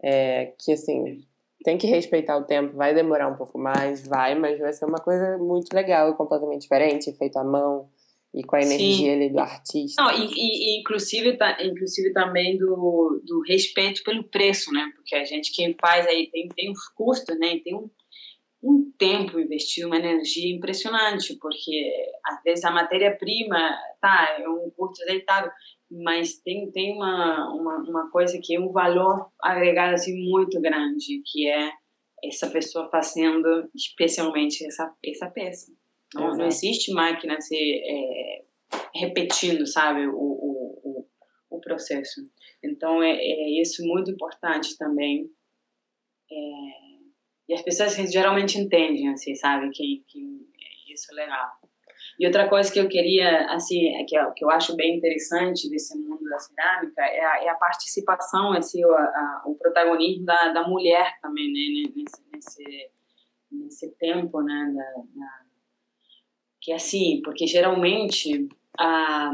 É, 0.00 0.54
que 0.56 0.72
assim, 0.72 1.26
tem 1.64 1.76
que 1.76 1.86
respeitar 1.86 2.36
o 2.36 2.44
tempo, 2.44 2.76
vai 2.76 2.94
demorar 2.94 3.28
um 3.28 3.36
pouco 3.36 3.58
mais, 3.58 4.06
vai, 4.06 4.34
mas 4.34 4.58
vai 4.58 4.72
ser 4.72 4.84
uma 4.84 4.98
coisa 4.98 5.38
muito 5.38 5.72
legal, 5.74 6.14
completamente 6.16 6.62
diferente, 6.62 7.12
feito 7.12 7.36
à 7.38 7.44
mão 7.44 7.88
e 8.34 8.44
com 8.44 8.56
a 8.56 8.60
energia 8.60 9.14
ali 9.14 9.30
do 9.30 9.40
artista. 9.40 10.02
Não, 10.02 10.12
e, 10.12 10.28
e, 10.32 10.80
inclusive, 10.80 11.36
tá, 11.36 11.56
inclusive 11.60 12.12
também 12.12 12.56
do, 12.56 13.20
do 13.24 13.40
respeito 13.46 14.02
pelo 14.04 14.22
preço, 14.24 14.72
né? 14.72 14.92
Porque 14.94 15.16
a 15.16 15.24
gente 15.24 15.52
quem 15.52 15.74
faz 15.74 16.06
aí 16.06 16.28
tem, 16.30 16.48
tem 16.48 16.70
os 16.70 16.88
custos, 16.90 17.38
né? 17.38 17.58
Tem 17.64 17.74
um, 17.74 17.90
um 18.62 18.92
tempo 18.96 19.40
investido, 19.40 19.86
uma 19.86 19.96
energia 19.96 20.54
impressionante, 20.54 21.36
porque 21.40 21.92
às 22.24 22.42
vezes 22.42 22.64
a 22.64 22.70
matéria-prima, 22.70 23.58
tá, 24.00 24.36
é 24.38 24.48
um 24.48 24.70
custo 24.76 25.02
aceitável, 25.02 25.50
mas 25.90 26.38
tem, 26.40 26.70
tem 26.70 26.94
uma, 26.94 27.52
uma, 27.54 27.76
uma 27.78 28.10
coisa 28.10 28.38
que 28.42 28.54
é 28.54 28.60
um 28.60 28.72
valor 28.72 29.30
agregado 29.42 29.94
assim 29.94 30.28
muito 30.28 30.60
grande, 30.60 31.22
que 31.24 31.48
é 31.48 31.70
essa 32.22 32.50
pessoa 32.50 32.90
fazendo 32.90 33.70
especialmente 33.74 34.66
essa, 34.66 34.94
essa 35.04 35.30
peça. 35.30 35.72
Não, 36.14 36.36
não 36.36 36.46
existe 36.46 36.92
máquina 36.92 37.40
se 37.40 37.56
é, 37.56 38.44
repetindo, 38.94 39.66
sabe, 39.66 40.06
o, 40.06 40.14
o, 40.14 40.80
o, 40.84 41.56
o 41.56 41.60
processo. 41.60 42.20
Então 42.62 43.02
é, 43.02 43.12
é 43.12 43.60
isso 43.60 43.86
muito 43.86 44.10
importante 44.10 44.76
também. 44.76 45.30
É, 46.30 46.88
e 47.48 47.54
as 47.54 47.62
pessoas 47.62 47.94
geralmente 48.12 48.58
entendem, 48.58 49.08
assim, 49.08 49.34
sabe, 49.34 49.70
que, 49.70 50.04
que 50.06 50.48
isso 50.92 51.12
é 51.12 51.14
legal. 51.14 51.67
E 52.18 52.26
outra 52.26 52.48
coisa 52.48 52.72
que 52.72 52.80
eu 52.80 52.88
queria, 52.88 53.46
assim, 53.52 53.94
é 53.94 54.04
que, 54.04 54.16
eu, 54.16 54.32
que 54.32 54.44
eu 54.44 54.50
acho 54.50 54.74
bem 54.74 54.96
interessante 54.96 55.70
desse 55.70 55.96
mundo 55.96 56.24
da 56.24 56.38
cerâmica 56.38 57.02
é 57.02 57.24
a, 57.24 57.44
é 57.44 57.48
a 57.48 57.54
participação, 57.54 58.52
assim, 58.52 58.82
a, 58.82 59.42
o 59.46 59.54
protagonismo 59.54 60.24
da, 60.24 60.52
da 60.52 60.66
mulher 60.66 61.16
também, 61.22 61.46
né, 61.46 61.92
nesse, 61.94 62.22
nesse, 62.32 62.90
nesse 63.52 63.96
tempo, 63.98 64.42
né, 64.42 64.74
da, 64.74 65.02
da, 65.14 65.48
que 66.60 66.72
é 66.72 66.74
assim, 66.74 67.20
porque 67.24 67.46
geralmente, 67.46 68.48
ah, 68.76 69.30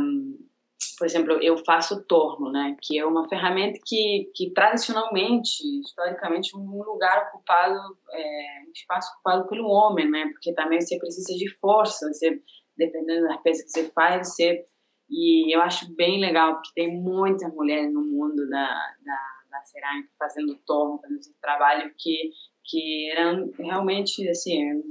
por 0.99 1.07
exemplo, 1.07 1.43
eu 1.43 1.57
faço 1.57 2.05
torno, 2.07 2.53
né, 2.53 2.77
que 2.83 2.99
é 2.99 3.07
uma 3.07 3.27
ferramenta 3.31 3.81
que, 3.85 4.31
que 4.35 4.53
tradicionalmente, 4.53 5.63
historicamente, 5.81 6.55
um 6.55 6.83
lugar 6.83 7.29
ocupado, 7.29 7.99
é, 8.13 8.63
um 8.69 8.73
espaço 8.73 9.11
ocupado 9.15 9.49
pelo 9.49 9.69
homem, 9.69 10.11
né, 10.11 10.29
porque 10.33 10.53
também 10.53 10.83
você 10.83 10.99
precisa 10.99 11.33
de 11.33 11.49
força, 11.59 12.07
você, 12.13 12.41
dependendo 12.77 13.29
da 13.29 13.39
peça 13.39 13.63
que 13.63 13.71
você 13.71 13.91
faz, 13.91 14.29
você, 14.29 14.67
e 15.09 15.55
eu 15.55 15.61
acho 15.63 15.95
bem 15.95 16.21
legal, 16.21 16.55
porque 16.55 16.71
tem 16.75 17.01
muitas 17.01 17.53
mulheres 17.55 17.93
no 17.93 18.03
mundo 18.03 18.49
da, 18.49 18.69
da, 19.05 19.19
da 19.51 19.63
cerâmica 19.63 20.11
fazendo 20.19 20.57
torno, 20.67 20.99
fazendo 20.99 21.19
esse 21.19 21.35
trabalho 21.41 21.93
que, 21.99 22.31
que 22.65 23.11
eram 23.13 23.51
realmente, 23.59 24.29
assim, 24.29 24.83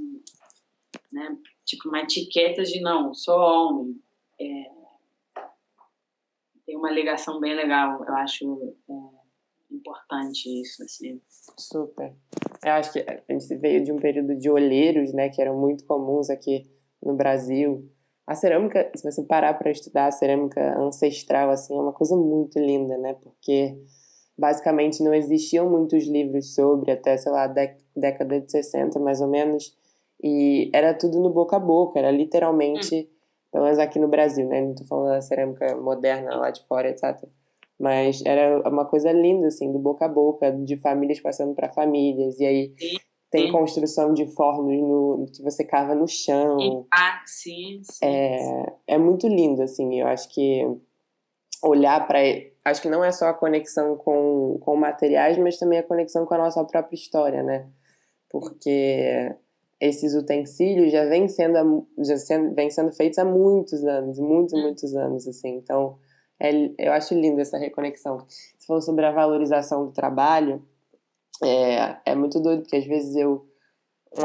né, 1.12 1.38
tipo 1.66 1.90
uma 1.90 2.02
etiqueta 2.02 2.64
de 2.64 2.82
não, 2.82 3.14
sou 3.14 3.38
homem, 3.38 4.02
é, 4.40 4.72
tem 6.66 6.78
uma 6.78 6.92
ligação 6.92 7.40
bem 7.40 7.54
legal. 7.54 8.04
Eu 8.08 8.16
acho 8.16 8.76
é, 8.90 9.76
importante 9.76 10.62
isso, 10.62 10.84
assim. 10.84 11.22
Super. 11.58 12.16
Eu 12.64 12.72
acho 12.74 12.94
que 12.94 13.00
a 13.00 13.34
gente 13.34 13.56
veio 13.58 13.84
de 13.84 13.92
um 13.92 13.98
período 13.98 14.36
de 14.36 14.50
olheiros, 14.50 15.14
né, 15.14 15.30
que 15.30 15.42
eram 15.42 15.60
muito 15.60 15.86
comuns 15.86 16.30
aqui 16.30 16.73
no 17.04 17.16
Brasil. 17.16 17.90
A 18.26 18.36
cerâmica, 18.36 18.90
se 18.96 19.04
você 19.04 19.24
parar 19.24 19.54
para 19.56 19.72
estudar 19.72 20.08
a 20.08 20.12
cerâmica 20.12 20.80
ancestral, 20.80 21.50
assim, 21.50 21.78
é 21.78 21.82
uma 21.82 21.94
coisa 21.94 22.16
muito 22.16 22.58
linda, 22.58 22.98
né, 22.98 23.16
porque 23.22 23.78
basicamente 24.38 25.04
não 25.04 25.14
existiam 25.14 25.70
muitos 25.70 26.06
livros 26.08 26.56
sobre 26.56 26.92
até, 26.92 27.18
sei 27.18 27.32
lá, 27.32 27.48
década 27.96 28.40
de 28.40 28.52
60, 28.52 29.00
mais 29.00 29.22
ou 29.22 29.28
menos, 29.28 29.76
e 30.24 30.72
era 30.74 30.94
tudo 30.94 31.20
no 31.20 31.30
boca 31.30 31.58
a 31.58 31.60
boca, 31.60 32.00
era 32.00 32.12
literalmente... 32.12 32.96
Hum 33.10 33.14
pelo 33.54 33.66
menos 33.66 33.78
aqui 33.78 34.00
no 34.00 34.08
Brasil, 34.08 34.48
né? 34.48 34.62
Não 34.62 34.74
tô 34.74 34.84
falando 34.86 35.10
da 35.10 35.22
cerâmica 35.22 35.76
moderna 35.78 36.36
lá 36.36 36.50
de 36.50 36.66
fora, 36.66 36.90
etc. 36.90 37.24
Mas 37.80 38.26
era 38.26 38.68
uma 38.68 38.84
coisa 38.84 39.12
linda, 39.12 39.48
assim, 39.48 39.72
do 39.72 39.78
boca 39.78 40.06
a 40.06 40.08
boca, 40.08 40.52
de 40.52 40.76
famílias 40.78 41.20
passando 41.20 41.54
para 41.54 41.72
famílias. 41.72 42.40
E 42.40 42.46
aí 42.46 42.74
tem 43.34 43.48
sim. 43.48 43.52
construção 43.52 44.14
de 44.14 44.28
fornos 44.28 44.80
no, 44.80 45.26
que 45.36 45.42
você 45.42 45.64
cava 45.64 45.96
no 45.96 46.08
chão. 46.08 46.86
Ah, 46.94 47.20
sim, 47.26 47.82
sim, 47.84 48.06
é, 48.06 48.74
é 48.90 48.98
muito 49.00 49.28
lindo, 49.28 49.64
assim. 49.64 50.00
Eu 50.00 50.06
acho 50.06 50.30
que 50.30 50.64
olhar 51.64 52.06
para. 52.06 52.20
Acho 52.64 52.80
que 52.80 52.90
não 52.90 53.04
é 53.04 53.12
só 53.12 53.26
a 53.26 53.34
conexão 53.34 53.98
com, 53.98 54.60
com 54.62 54.76
materiais, 54.76 55.36
mas 55.40 55.58
também 55.58 55.80
a 55.80 55.84
conexão 55.84 56.28
com 56.28 56.36
a 56.36 56.38
nossa 56.38 56.64
própria 56.64 56.96
história, 56.96 57.42
né? 57.42 57.66
Porque 58.30 59.36
esses 59.82 60.14
utensílios 60.14 60.92
já 60.92 61.04
vêm 61.06 61.28
sendo, 61.28 61.88
já 61.98 62.18
sendo, 62.18 62.54
vem 62.54 62.70
sendo 62.70 62.92
feitos 62.92 63.18
há 63.18 63.26
muitos 63.26 63.84
anos, 63.84 64.20
muitos, 64.20 64.54
hum. 64.54 64.62
muitos 64.62 64.96
anos, 64.96 65.28
assim. 65.28 65.56
Então, 65.56 65.98
é, 66.40 66.52
eu 66.78 66.94
acho 66.94 67.16
lindo 67.16 67.42
essa 67.42 67.58
reconexão. 67.58 68.20
Você 68.28 68.68
falou 68.68 68.82
sobre 68.82 69.08
a 69.08 69.12
valorização 69.12 69.88
do 69.88 69.92
trabalho, 69.92 70.64
é, 71.42 71.98
é 72.06 72.16
muito 72.16 72.40
doido, 72.40 72.64
porque 72.64 72.78
às 72.78 72.86
vezes 72.86 73.16
eu 73.16 73.46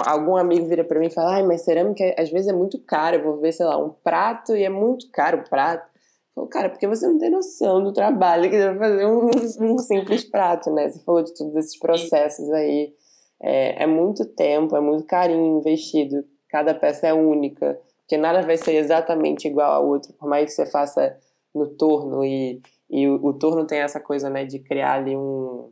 algum 0.07 0.37
amigo 0.37 0.67
vira 0.67 0.85
para 0.85 1.01
mim 1.01 1.07
e 1.07 1.11
fala, 1.11 1.37
ai, 1.37 1.43
mas 1.43 1.63
cerâmica 1.63 2.15
às 2.19 2.31
vezes 2.31 2.49
é 2.49 2.53
muito 2.53 2.79
caro, 2.79 3.17
eu 3.17 3.23
vou 3.23 3.39
ver, 3.39 3.53
sei 3.53 3.67
lá, 3.67 3.79
um 3.79 3.91
prato 3.91 4.55
e 4.55 4.63
é 4.63 4.69
muito 4.69 5.11
caro 5.11 5.39
o 5.39 5.49
prato. 5.49 5.89
Eu 6.29 6.35
falo, 6.35 6.47
cara, 6.49 6.69
porque 6.69 6.87
você 6.87 7.07
não 7.07 7.19
tem 7.19 7.31
noção 7.31 7.83
do 7.83 7.93
trabalho 7.93 8.51
que 8.51 8.59
deve 8.59 8.79
fazer 8.79 9.07
um, 9.07 9.31
um 9.75 9.79
simples 9.79 10.25
prato, 10.25 10.71
né? 10.71 10.89
Você 10.89 11.01
falou 11.01 11.23
de 11.23 11.35
todos 11.35 11.57
esses 11.57 11.79
processos 11.79 12.51
aí 12.51 12.93
é, 13.41 13.85
é 13.85 13.87
muito 13.87 14.25
tempo, 14.25 14.77
é 14.77 14.81
muito 14.81 15.05
carinho 15.05 15.59
investido. 15.59 16.25
Cada 16.51 16.75
peça 16.75 17.07
é 17.07 17.15
única, 17.15 17.79
porque 18.01 18.17
nada 18.17 18.43
vai 18.43 18.57
ser 18.57 18.75
exatamente 18.75 19.49
igual 19.49 19.73
ao 19.73 19.87
outro, 19.87 20.13
por 20.15 20.29
mais 20.29 20.47
que 20.47 20.51
você 20.53 20.67
faça 20.67 21.17
no 21.55 21.67
torno 21.67 22.25
e, 22.25 22.61
e 22.91 23.07
o, 23.09 23.25
o 23.25 23.33
torno 23.35 23.67
tem 23.67 23.81
essa 23.81 24.01
coisa, 24.01 24.31
né, 24.31 24.45
de 24.45 24.59
criar 24.59 24.95
ali 24.95 25.17
um, 25.17 25.71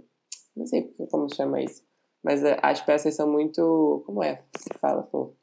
não 0.56 0.66
sei 0.66 0.90
como 1.10 1.32
chama 1.32 1.60
isso, 1.62 1.82
mas 2.24 2.42
é, 2.42 2.58
as 2.62 2.80
peças 2.80 3.14
são 3.14 3.30
muito, 3.30 4.02
como 4.06 4.22
é 4.22 4.42
que 4.52 4.62
se 4.62 4.78
fala, 4.80 5.02
pô? 5.02 5.34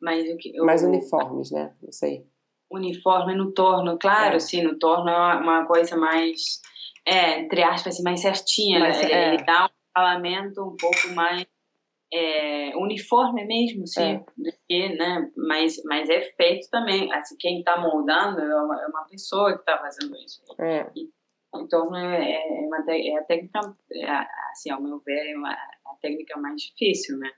Mas, 0.00 0.28
o 0.28 0.36
que, 0.36 0.52
mais 0.60 0.82
uniformes, 0.82 1.50
né? 1.50 1.74
Não 1.82 1.90
sei. 1.90 2.26
Uniforme 2.70 3.34
no 3.34 3.52
torno, 3.52 3.98
claro, 3.98 4.36
é. 4.36 4.38
sim, 4.38 4.62
no 4.62 4.78
torno 4.78 5.08
é 5.08 5.36
uma 5.36 5.64
coisa 5.64 5.96
mais, 5.96 6.60
é, 7.06 7.40
entre 7.40 7.62
aspas, 7.62 7.98
mais 8.00 8.20
certinha, 8.20 8.80
né? 8.80 9.02
Ele, 9.02 9.12
é. 9.12 9.28
ele 9.28 9.44
dá 9.44 9.64
um 9.64 9.68
acabamento 9.94 10.62
um 10.62 10.76
pouco 10.76 11.14
mais 11.14 11.46
é, 12.12 12.76
uniforme 12.76 13.44
mesmo, 13.46 13.86
sim, 13.86 14.02
é. 14.02 14.18
do 14.36 14.52
que, 14.68 14.88
né? 14.96 15.30
Mas, 15.36 15.82
mas 15.84 16.08
é 16.10 16.20
feito 16.36 16.68
também. 16.70 17.12
Assim, 17.12 17.36
quem 17.38 17.60
está 17.60 17.80
moldando 17.80 18.40
é 18.40 18.62
uma, 18.62 18.82
é 18.82 18.86
uma, 18.86 19.04
pessoa 19.04 19.52
que 19.54 19.60
está 19.60 19.78
fazendo 19.78 20.14
isso. 20.16 20.42
É. 20.60 20.86
E, 20.94 21.10
então 21.60 21.94
é, 21.96 22.32
é, 22.32 22.60
uma, 22.60 22.84
é 22.88 23.16
a 23.16 23.24
técnica, 23.24 23.76
é, 23.92 24.10
assim, 24.50 24.70
ao 24.70 24.82
meu 24.82 25.00
ver, 25.00 25.32
é 25.32 25.36
uma, 25.36 25.52
a 25.52 25.94
técnica 26.00 26.38
mais 26.38 26.60
difícil, 26.62 27.18
né? 27.18 27.30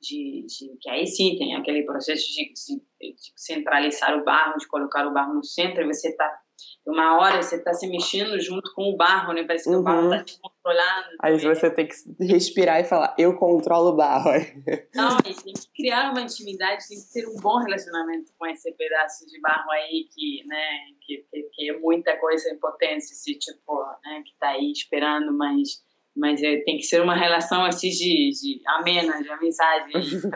De, 0.00 0.44
de, 0.46 0.76
que 0.80 0.90
aí 0.90 1.06
sim 1.06 1.36
tem 1.38 1.54
aquele 1.54 1.82
processo 1.84 2.26
de, 2.32 2.52
de, 2.52 3.14
de 3.14 3.32
centralizar 3.36 4.18
o 4.18 4.24
barro, 4.24 4.58
de 4.58 4.66
colocar 4.68 5.06
o 5.06 5.12
barro 5.12 5.34
no 5.34 5.44
centro, 5.44 5.82
e 5.82 5.86
você 5.86 6.08
está 6.08 6.43
uma 6.86 7.18
hora 7.18 7.42
você 7.42 7.56
está 7.56 7.72
se 7.72 7.86
mexendo 7.86 8.38
junto 8.40 8.72
com 8.74 8.90
o 8.90 8.96
barro, 8.96 9.32
né? 9.32 9.44
Parece 9.44 9.64
que 9.64 9.70
uhum. 9.70 9.80
o 9.80 9.82
barro 9.82 10.12
está 10.12 10.24
te 10.24 10.38
controlando. 10.38 11.08
Aí 11.22 11.38
você 11.38 11.70
tem 11.70 11.88
que 11.88 11.94
respirar 12.20 12.80
e 12.80 12.84
falar, 12.84 13.14
eu 13.18 13.36
controlo 13.36 13.90
o 13.90 13.96
barro. 13.96 14.30
Não, 14.94 15.16
tem 15.16 15.32
que 15.32 15.52
criar 15.74 16.10
uma 16.10 16.20
intimidade, 16.20 16.86
tem 16.86 16.98
que 16.98 17.12
ter 17.12 17.26
um 17.26 17.36
bom 17.40 17.58
relacionamento 17.58 18.32
com 18.38 18.46
esse 18.46 18.70
pedaço 18.72 19.26
de 19.26 19.40
barro 19.40 19.70
aí 19.70 20.06
que, 20.14 20.44
né, 20.46 20.78
que, 21.00 21.24
que, 21.30 21.42
que 21.52 21.70
é 21.70 21.78
muita 21.78 22.16
coisa 22.18 22.50
em 22.50 22.58
potência, 22.58 23.14
assim, 23.14 23.38
tipo, 23.38 23.82
né, 24.04 24.22
que 24.24 24.32
está 24.32 24.48
aí 24.48 24.70
esperando, 24.70 25.32
mas, 25.32 25.82
mas 26.14 26.42
é, 26.42 26.58
tem 26.58 26.76
que 26.76 26.84
ser 26.84 27.00
uma 27.00 27.16
relação 27.16 27.64
assim 27.64 27.88
de, 27.88 28.30
de 28.30 28.62
amena, 28.68 29.22
de 29.22 29.30
amizade 29.30 29.92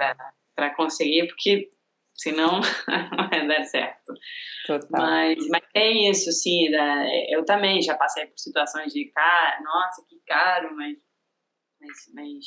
para 0.56 0.74
conseguir, 0.74 1.26
porque 1.28 1.70
senão 2.18 2.60
não 3.16 3.28
vai 3.30 3.46
dar 3.46 3.64
certo. 3.64 4.12
Total. 4.66 4.88
Mas, 4.90 5.48
mas 5.48 5.62
tem 5.72 6.10
isso, 6.10 6.30
sim. 6.32 6.68
Eu 7.30 7.44
também 7.44 7.80
já 7.80 7.96
passei 7.96 8.26
por 8.26 8.38
situações 8.38 8.92
de, 8.92 9.06
cara, 9.06 9.60
nossa, 9.62 10.04
que 10.08 10.20
caro, 10.26 10.74
mas, 10.76 10.98
mas, 11.80 11.96
mas, 12.14 12.44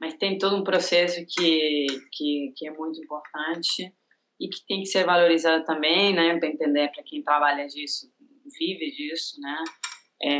mas 0.00 0.14
tem 0.14 0.38
todo 0.38 0.56
um 0.56 0.64
processo 0.64 1.24
que, 1.28 1.86
que, 2.12 2.52
que 2.56 2.68
é 2.68 2.70
muito 2.70 3.02
importante 3.02 3.92
e 4.40 4.48
que 4.48 4.64
tem 4.66 4.80
que 4.80 4.86
ser 4.86 5.04
valorizado 5.04 5.64
também, 5.64 6.14
né, 6.14 6.38
para 6.38 6.48
entender 6.48 6.90
para 6.92 7.04
quem 7.04 7.22
trabalha 7.22 7.66
disso, 7.66 8.12
vive 8.58 8.90
disso, 8.90 9.40
né, 9.40 9.62
é, 10.20 10.38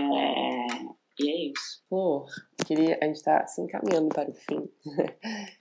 e 1.20 1.30
é 1.30 1.50
isso. 1.50 1.84
Pô, 1.88 2.26
queria, 2.64 2.98
a 3.00 3.06
gente 3.06 3.16
está 3.16 3.46
se 3.46 3.60
encaminhando 3.60 4.08
para 4.08 4.30
o 4.30 4.34
fim. 4.34 4.68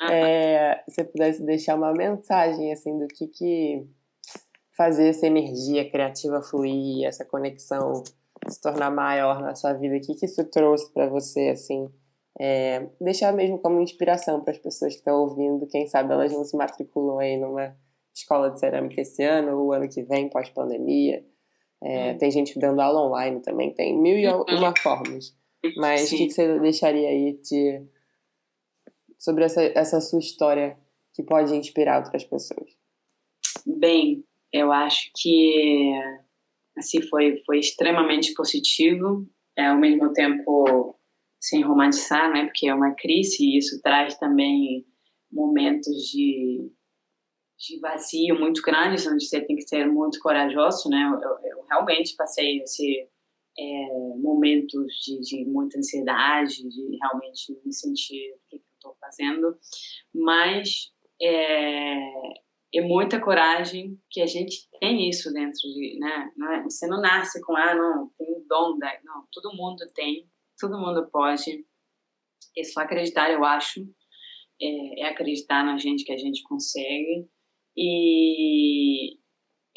é, 0.10 0.84
se 0.88 0.96
você 0.96 1.04
pudesse 1.04 1.44
deixar 1.44 1.76
uma 1.76 1.94
mensagem, 1.94 2.72
assim, 2.72 2.98
do 2.98 3.08
que 3.08 3.28
que 3.28 3.88
fazer 4.76 5.10
essa 5.10 5.28
energia 5.28 5.90
criativa 5.90 6.42
fluir, 6.42 7.06
essa 7.06 7.26
conexão 7.26 8.04
se 8.48 8.60
tornar 8.60 8.90
maior 8.90 9.42
na 9.42 9.54
sua 9.54 9.74
vida, 9.74 9.98
o 9.98 10.02
que 10.02 10.16
que 10.16 10.26
isso 10.26 10.44
trouxe 10.46 10.92
para 10.92 11.08
você, 11.08 11.50
assim, 11.50 11.88
é, 12.40 12.88
deixar 13.00 13.32
mesmo 13.34 13.60
como 13.60 13.82
inspiração 13.82 14.42
para 14.42 14.52
as 14.52 14.58
pessoas 14.58 14.94
que 14.94 15.00
estão 15.00 15.22
ouvindo, 15.22 15.68
quem 15.68 15.86
sabe 15.88 16.12
elas 16.12 16.32
não 16.32 16.44
se 16.44 16.58
matriculam 16.58 17.20
aí 17.20 17.38
numa 17.38 17.76
escola 18.14 18.50
de 18.50 18.60
cerâmica 18.60 19.02
esse 19.02 19.24
ano, 19.24 19.60
ou 19.60 19.74
ano 19.74 19.88
que 19.88 20.02
vem, 20.04 20.30
pós-pandemia. 20.30 21.24
É, 21.84 22.12
hum. 22.12 22.18
Tem 22.18 22.32
gente 22.32 22.58
dando 22.60 22.82
aula 22.82 23.08
online 23.08 23.42
também, 23.42 23.74
tem 23.74 23.98
mil 23.98 24.18
e 24.18 24.28
uhum. 24.28 24.44
uma 24.50 24.74
formas. 24.76 25.36
Mas 25.78 26.12
o 26.12 26.18
que, 26.18 26.28
que, 26.28 26.34
você 26.34 26.60
deixaria 26.60 27.10
aí 27.10 27.40
de 27.42 27.86
sobre 29.20 29.44
essa, 29.44 29.62
essa 29.62 30.02
sua 30.02 30.20
história 30.20 30.78
que 31.14 31.22
pode 31.22 31.56
inspirar 31.56 32.00
outras 32.00 32.24
pessoas? 32.24 32.72
Bem, 33.66 34.24
eu 34.52 34.72
acho 34.72 35.12
que 35.16 35.94
assim 36.78 37.02
foi 37.04 37.42
foi 37.46 37.60
extremamente 37.60 38.34
positivo, 38.34 39.28
é, 39.56 39.68
ao 39.68 39.78
mesmo 39.78 40.12
tempo 40.14 40.98
sem 41.40 41.62
romantizar, 41.62 42.32
né? 42.32 42.46
Porque 42.46 42.68
é 42.68 42.74
uma 42.74 42.96
crise 42.96 43.44
e 43.44 43.58
isso 43.58 43.80
traz 43.82 44.18
também 44.18 44.86
momentos 45.32 45.94
de, 46.12 46.72
de 47.58 47.80
vazio 47.80 48.40
muito 48.40 48.62
grandes, 48.62 49.08
onde 49.08 49.26
você 49.26 49.42
tem 49.42 49.56
que 49.56 49.68
ser 49.68 49.86
muito 49.88 50.20
corajoso, 50.20 50.90
né? 50.90 51.04
Eu, 51.04 51.22
eu, 51.22 51.38
eu 51.58 51.66
realmente 51.70 52.16
passei 52.16 52.60
esse 52.60 53.08
é, 53.58 54.18
momentos 54.18 54.94
de, 55.06 55.20
de, 55.22 55.46
muita 55.46 55.78
ansiedade, 55.78 56.68
de 56.68 56.98
realmente 57.02 57.58
me 57.66 57.74
sentir 57.74 58.34
o 58.34 58.50
que, 58.50 58.56
eu 58.56 58.62
estou 58.74 58.96
fazendo, 59.00 59.58
mas 60.14 60.92
é, 61.22 61.98
é, 62.76 62.82
muita 62.82 63.20
coragem 63.20 64.00
que 64.10 64.22
a 64.22 64.26
gente 64.26 64.68
tem 64.80 65.10
isso 65.10 65.32
dentro 65.32 65.62
de, 65.62 65.98
né? 66.00 66.32
Não 66.36 66.52
é, 66.52 66.64
você 66.64 66.88
não 66.88 67.02
nasce 67.02 67.42
com, 67.42 67.56
ah, 67.56 67.76
não, 67.76 68.12
tem 68.18 68.28
um 68.28 68.46
dom, 68.48 68.78
da, 68.78 68.92
não, 69.04 69.28
todo 69.32 69.56
mundo 69.56 69.86
tem, 69.94 70.28
todo 70.60 70.80
mundo 70.80 71.08
pode, 71.12 71.66
é 72.58 72.64
só 72.64 72.82
acreditar, 72.82 73.32
eu 73.32 73.44
acho, 73.46 73.82
é, 74.62 75.02
é 75.02 75.10
acreditar 75.10 75.64
na 75.64 75.78
gente 75.78 76.04
que 76.04 76.12
a 76.12 76.18
gente 76.18 76.44
consegue. 76.44 77.28
E 77.76 79.18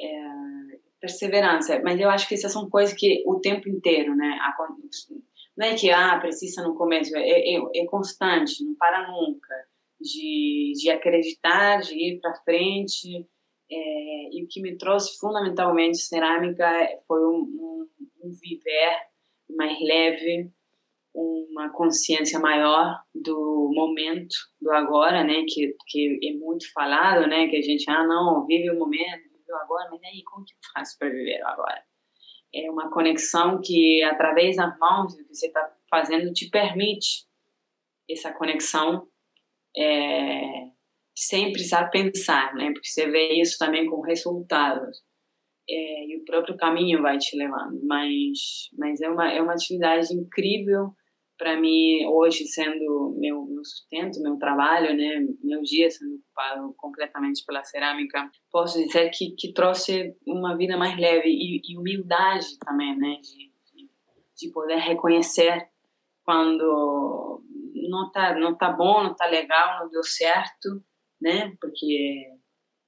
é, 0.00 0.53
perseverança, 1.04 1.78
mas 1.84 2.00
eu 2.00 2.08
acho 2.08 2.26
que 2.26 2.34
essas 2.34 2.50
são 2.50 2.68
coisas 2.70 2.96
que 2.96 3.22
o 3.26 3.38
tempo 3.38 3.68
inteiro, 3.68 4.16
né? 4.16 4.38
Não 5.56 5.66
é 5.66 5.74
que, 5.74 5.90
ah, 5.90 6.18
precisa 6.18 6.62
no 6.62 6.74
começo, 6.74 7.14
é, 7.14 7.20
é, 7.20 7.60
é 7.76 7.86
constante, 7.86 8.64
não 8.64 8.74
para 8.74 9.06
nunca, 9.10 9.54
de, 10.00 10.72
de 10.74 10.90
acreditar, 10.90 11.80
de 11.80 11.94
ir 11.94 12.20
para 12.20 12.34
frente. 12.42 13.26
É, 13.70 14.28
e 14.32 14.44
o 14.44 14.48
que 14.48 14.60
me 14.60 14.76
trouxe 14.76 15.18
fundamentalmente 15.18 15.98
cerâmica 15.98 16.66
foi 17.06 17.20
um, 17.20 17.40
um, 17.40 17.88
um 18.24 18.30
viver 18.32 18.96
mais 19.50 19.78
leve, 19.80 20.50
uma 21.14 21.70
consciência 21.70 22.40
maior 22.40 22.98
do 23.14 23.70
momento, 23.72 24.34
do 24.60 24.72
agora, 24.72 25.22
né, 25.22 25.44
que, 25.46 25.76
que 25.86 26.18
é 26.24 26.32
muito 26.32 26.70
falado, 26.72 27.28
né, 27.28 27.46
que 27.46 27.56
a 27.56 27.62
gente, 27.62 27.88
ah, 27.88 28.04
não, 28.04 28.44
vive 28.46 28.70
o 28.70 28.78
momento, 28.78 29.33
agora, 29.56 29.88
mas 29.90 30.02
aí, 30.04 30.22
como 30.24 30.44
que 30.44 30.54
eu 30.54 30.58
faço 30.74 30.98
para 30.98 31.08
viver 31.08 31.42
agora? 31.42 31.82
É 32.54 32.70
uma 32.70 32.90
conexão 32.90 33.60
que, 33.60 34.02
através 34.04 34.56
das 34.56 34.78
mãos, 34.78 35.14
que 35.14 35.24
você 35.24 35.48
está 35.48 35.74
fazendo, 35.90 36.32
te 36.32 36.48
permite 36.50 37.26
essa 38.08 38.32
conexão 38.32 39.08
é, 39.76 40.68
sem 41.16 41.52
precisar 41.52 41.88
pensar, 41.90 42.54
né? 42.54 42.72
Porque 42.72 42.88
você 42.88 43.10
vê 43.10 43.40
isso 43.40 43.58
também 43.58 43.86
com 43.86 44.00
resultados. 44.00 45.02
É, 45.68 46.06
e 46.06 46.18
o 46.18 46.24
próprio 46.24 46.56
caminho 46.56 47.00
vai 47.02 47.18
te 47.18 47.36
levando. 47.36 47.80
Mas, 47.84 48.68
mas 48.78 49.00
é, 49.00 49.08
uma, 49.08 49.32
é 49.32 49.40
uma 49.40 49.54
atividade 49.54 50.14
incrível 50.14 50.94
para 51.36 51.58
mim 51.58 52.06
hoje 52.06 52.46
sendo 52.46 53.14
meu, 53.18 53.44
meu 53.46 53.64
sustento, 53.64 54.22
meu 54.22 54.36
trabalho, 54.36 54.96
né, 54.96 55.26
meu 55.42 55.62
dia 55.62 55.90
sendo 55.90 56.16
ocupado 56.16 56.74
completamente 56.76 57.44
pela 57.44 57.64
cerâmica, 57.64 58.30
posso 58.50 58.82
dizer 58.82 59.10
que, 59.10 59.34
que 59.36 59.52
trouxe 59.52 60.14
uma 60.26 60.56
vida 60.56 60.76
mais 60.76 60.98
leve 60.98 61.28
e, 61.28 61.60
e 61.68 61.78
humildade 61.78 62.58
também, 62.58 62.96
né, 62.96 63.18
de, 63.20 63.52
de, 63.72 63.90
de 64.36 64.52
poder 64.52 64.78
reconhecer 64.78 65.68
quando 66.24 67.42
não 67.88 68.10
tá 68.10 68.34
não 68.34 68.56
tá 68.56 68.72
bom, 68.72 69.02
não 69.02 69.14
tá 69.14 69.26
legal, 69.26 69.80
não 69.80 69.90
deu 69.90 70.02
certo, 70.02 70.82
né? 71.20 71.54
Porque 71.60 72.32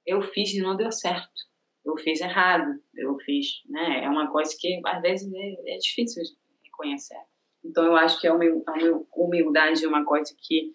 eu 0.05 0.21
fiz 0.21 0.53
e 0.53 0.61
não 0.61 0.75
deu 0.75 0.91
certo. 0.91 1.47
Eu 1.85 1.95
fiz 1.97 2.19
errado, 2.19 2.81
eu 2.95 3.17
fiz, 3.19 3.61
né? 3.69 4.03
É 4.03 4.09
uma 4.09 4.29
coisa 4.29 4.55
que 4.59 4.81
às 4.85 5.01
vezes 5.01 5.31
é, 5.33 5.75
é 5.75 5.77
difícil 5.77 6.23
reconhecer. 6.63 7.19
Então 7.67 7.83
eu 7.85 7.95
acho 7.95 8.19
que 8.19 8.27
a 8.27 8.33
humildade 8.33 9.83
é 9.83 9.87
uma 9.87 10.05
coisa 10.05 10.33
que 10.39 10.71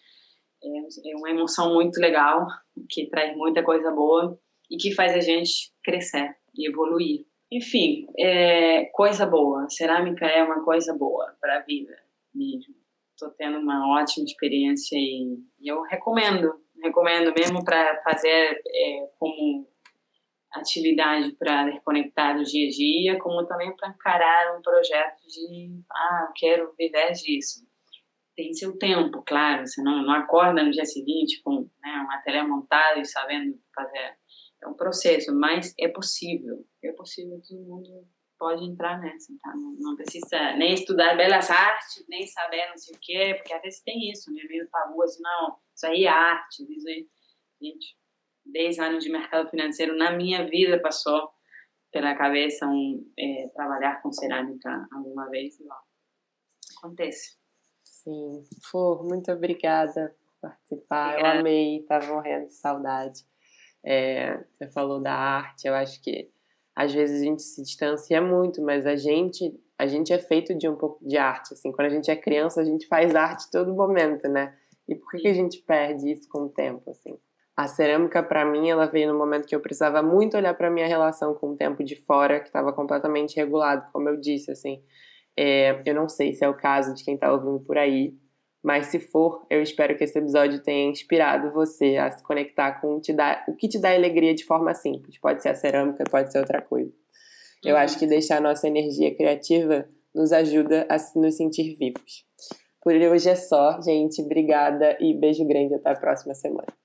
é, 0.62 1.12
é 1.12 1.16
uma 1.16 1.30
emoção 1.30 1.74
muito 1.74 1.98
legal, 1.98 2.46
que 2.88 3.08
traz 3.08 3.36
muita 3.36 3.62
coisa 3.62 3.90
boa 3.90 4.38
e 4.70 4.76
que 4.76 4.94
faz 4.94 5.14
a 5.14 5.20
gente 5.20 5.72
crescer 5.82 6.34
e 6.54 6.68
evoluir. 6.68 7.26
Enfim, 7.50 8.06
é, 8.18 8.86
coisa 8.92 9.26
boa. 9.26 9.68
Cerâmica 9.68 10.26
é 10.26 10.42
uma 10.42 10.64
coisa 10.64 10.96
boa 10.96 11.34
para 11.40 11.58
a 11.58 11.62
vida 11.62 11.94
mesmo. 12.34 12.74
Estou 13.12 13.30
tendo 13.30 13.58
uma 13.58 14.00
ótima 14.00 14.24
experiência 14.24 14.96
e 14.96 15.38
eu 15.62 15.82
recomendo, 15.82 16.54
recomendo 16.82 17.32
mesmo 17.36 17.64
para 17.64 18.00
fazer 18.02 18.62
é, 18.66 19.10
como 19.18 19.68
atividade 20.54 21.32
para 21.36 21.70
desconectar 21.70 22.36
do 22.36 22.44
dia 22.44 22.66
a 22.66 22.70
dia, 22.70 23.18
como 23.18 23.46
também 23.46 23.74
para 23.76 23.88
encarar 23.88 24.56
um 24.56 24.62
projeto 24.62 25.20
de, 25.26 25.82
ah, 25.90 26.26
eu 26.28 26.32
quero 26.34 26.74
viver 26.78 27.12
disso. 27.12 27.66
Tem 28.34 28.52
seu 28.54 28.78
tempo, 28.78 29.22
claro, 29.26 29.66
você 29.66 29.82
não, 29.82 30.02
não 30.02 30.14
acorda 30.14 30.62
no 30.62 30.70
dia 30.70 30.84
seguinte 30.84 31.42
com 31.42 31.68
né, 31.82 31.92
uma 32.04 32.18
tele 32.22 32.42
montada 32.42 32.98
e 32.98 33.04
sabendo 33.04 33.58
fazer 33.74 34.16
é 34.62 34.68
um 34.68 34.74
processo, 34.74 35.34
mas 35.34 35.74
é 35.78 35.88
possível. 35.88 36.64
É 36.82 36.92
possível, 36.92 37.40
todo 37.48 37.60
mundo 37.62 38.06
pode 38.38 38.64
entrar 38.64 39.00
nessa, 39.00 39.32
tá? 39.40 39.52
Não, 39.54 39.74
não, 39.78 39.96
precisa 39.96 40.56
nem 40.56 40.74
estudar 40.74 41.16
belas 41.16 41.50
artes, 41.50 42.04
nem 42.08 42.26
saber 42.26 42.68
não 42.68 42.76
sei 42.76 42.94
o 42.94 42.98
quê, 43.00 43.34
porque 43.36 43.52
às 43.52 43.62
vezes 43.62 43.82
tem 43.82 44.10
isso, 44.10 44.32
né? 44.32 44.42
Meio 44.48 44.68
tabu, 44.68 45.02
assim, 45.02 45.22
não, 45.22 45.56
isso 45.74 45.86
aí 45.86 46.04
é 46.04 46.08
arte, 46.08 46.62
isso 46.68 46.88
aí... 46.88 47.06
Gente, 47.60 47.96
10 48.46 48.78
anos 48.78 49.04
de 49.04 49.10
mercado 49.10 49.48
financeiro 49.48 49.96
na 49.96 50.10
minha 50.10 50.48
vida 50.48 50.80
passou 50.80 51.30
pela 51.92 52.14
cabeça 52.14 52.66
um, 52.66 53.06
é, 53.18 53.48
trabalhar 53.54 54.00
com 54.02 54.10
cerâmica 54.10 54.86
alguma 54.92 55.28
vez. 55.28 55.58
Não. 55.60 55.76
Acontece. 56.78 57.36
Sim, 57.84 58.42
Flor, 58.70 59.04
muito 59.04 59.30
obrigada 59.30 60.16
por 60.40 60.48
participar. 60.48 61.10
Obrigada. 61.10 61.36
Eu 61.36 61.40
amei, 61.40 61.76
estava 61.78 62.06
morrendo 62.06 62.46
de 62.48 62.54
saudade. 62.54 63.20
É, 63.84 64.42
você 64.52 64.70
falou 64.70 65.00
da 65.00 65.12
arte, 65.12 65.66
eu 65.66 65.74
acho 65.74 66.02
que 66.02 66.30
às 66.74 66.92
vezes 66.92 67.20
a 67.20 67.24
gente 67.24 67.42
se 67.42 67.62
distancia 67.62 68.20
muito, 68.20 68.62
mas 68.62 68.86
a 68.86 68.96
gente 68.96 69.54
a 69.78 69.86
gente 69.86 70.12
é 70.12 70.18
feito 70.18 70.54
de 70.54 70.68
um 70.68 70.76
pouco 70.76 71.04
de 71.04 71.16
arte, 71.16 71.54
assim, 71.54 71.72
quando 71.72 71.88
a 71.88 71.90
gente 71.90 72.08
é 72.08 72.14
criança 72.14 72.60
a 72.60 72.64
gente 72.64 72.86
faz 72.86 73.16
arte 73.16 73.50
todo 73.50 73.74
momento, 73.74 74.28
né? 74.28 74.56
E 74.88 74.94
por 74.94 75.10
que, 75.10 75.18
que 75.18 75.28
a 75.28 75.34
gente 75.34 75.58
perde 75.62 76.12
isso 76.12 76.28
com 76.28 76.44
o 76.44 76.48
tempo, 76.48 76.90
assim? 76.90 77.18
A 77.56 77.68
cerâmica 77.68 78.22
para 78.22 78.44
mim 78.44 78.70
ela 78.70 78.86
veio 78.86 79.12
no 79.12 79.18
momento 79.18 79.46
que 79.46 79.54
eu 79.54 79.60
precisava 79.60 80.02
muito 80.02 80.36
olhar 80.36 80.54
para 80.54 80.70
minha 80.70 80.86
relação 80.86 81.34
com 81.34 81.50
o 81.50 81.56
tempo 81.56 81.84
de 81.84 81.96
fora, 81.96 82.40
que 82.40 82.46
estava 82.46 82.72
completamente 82.72 83.36
regulado, 83.36 83.86
como 83.92 84.08
eu 84.08 84.16
disse, 84.16 84.50
assim. 84.50 84.82
É, 85.36 85.82
eu 85.84 85.94
não 85.94 86.08
sei 86.08 86.32
se 86.32 86.44
é 86.44 86.48
o 86.48 86.54
caso 86.54 86.94
de 86.94 87.04
quem 87.04 87.14
está 87.14 87.32
ouvindo 87.32 87.60
por 87.60 87.76
aí, 87.76 88.14
mas 88.62 88.86
se 88.86 89.00
for, 89.00 89.44
eu 89.50 89.60
espero 89.60 89.96
que 89.96 90.04
esse 90.04 90.18
episódio 90.18 90.62
tenha 90.62 90.88
inspirado 90.88 91.52
você 91.52 91.96
a 91.96 92.10
se 92.10 92.22
conectar 92.22 92.80
com 92.80 93.00
te 93.00 93.12
dá, 93.12 93.44
o 93.48 93.56
que 93.56 93.68
te 93.68 93.78
dá 93.80 93.92
alegria 93.92 94.34
de 94.34 94.44
forma 94.44 94.72
simples. 94.72 95.18
Pode 95.18 95.42
ser 95.42 95.48
a 95.48 95.54
cerâmica, 95.54 96.04
pode 96.10 96.30
ser 96.30 96.38
outra 96.38 96.62
coisa. 96.62 96.92
Eu 97.64 97.76
acho 97.76 97.98
que 97.98 98.06
deixar 98.06 98.38
a 98.38 98.40
nossa 98.40 98.66
energia 98.66 99.14
criativa 99.14 99.88
nos 100.14 100.32
ajuda 100.32 100.86
a 100.88 100.96
nos 101.18 101.36
sentir 101.36 101.74
vivos. 101.76 102.24
Por 102.80 102.94
hoje 102.94 103.28
é 103.28 103.36
só, 103.36 103.80
gente. 103.80 104.20
Obrigada 104.20 104.96
e 105.00 105.14
beijo 105.14 105.46
grande. 105.46 105.74
Até 105.74 105.90
a 105.90 105.96
próxima 105.96 106.34
semana. 106.34 106.81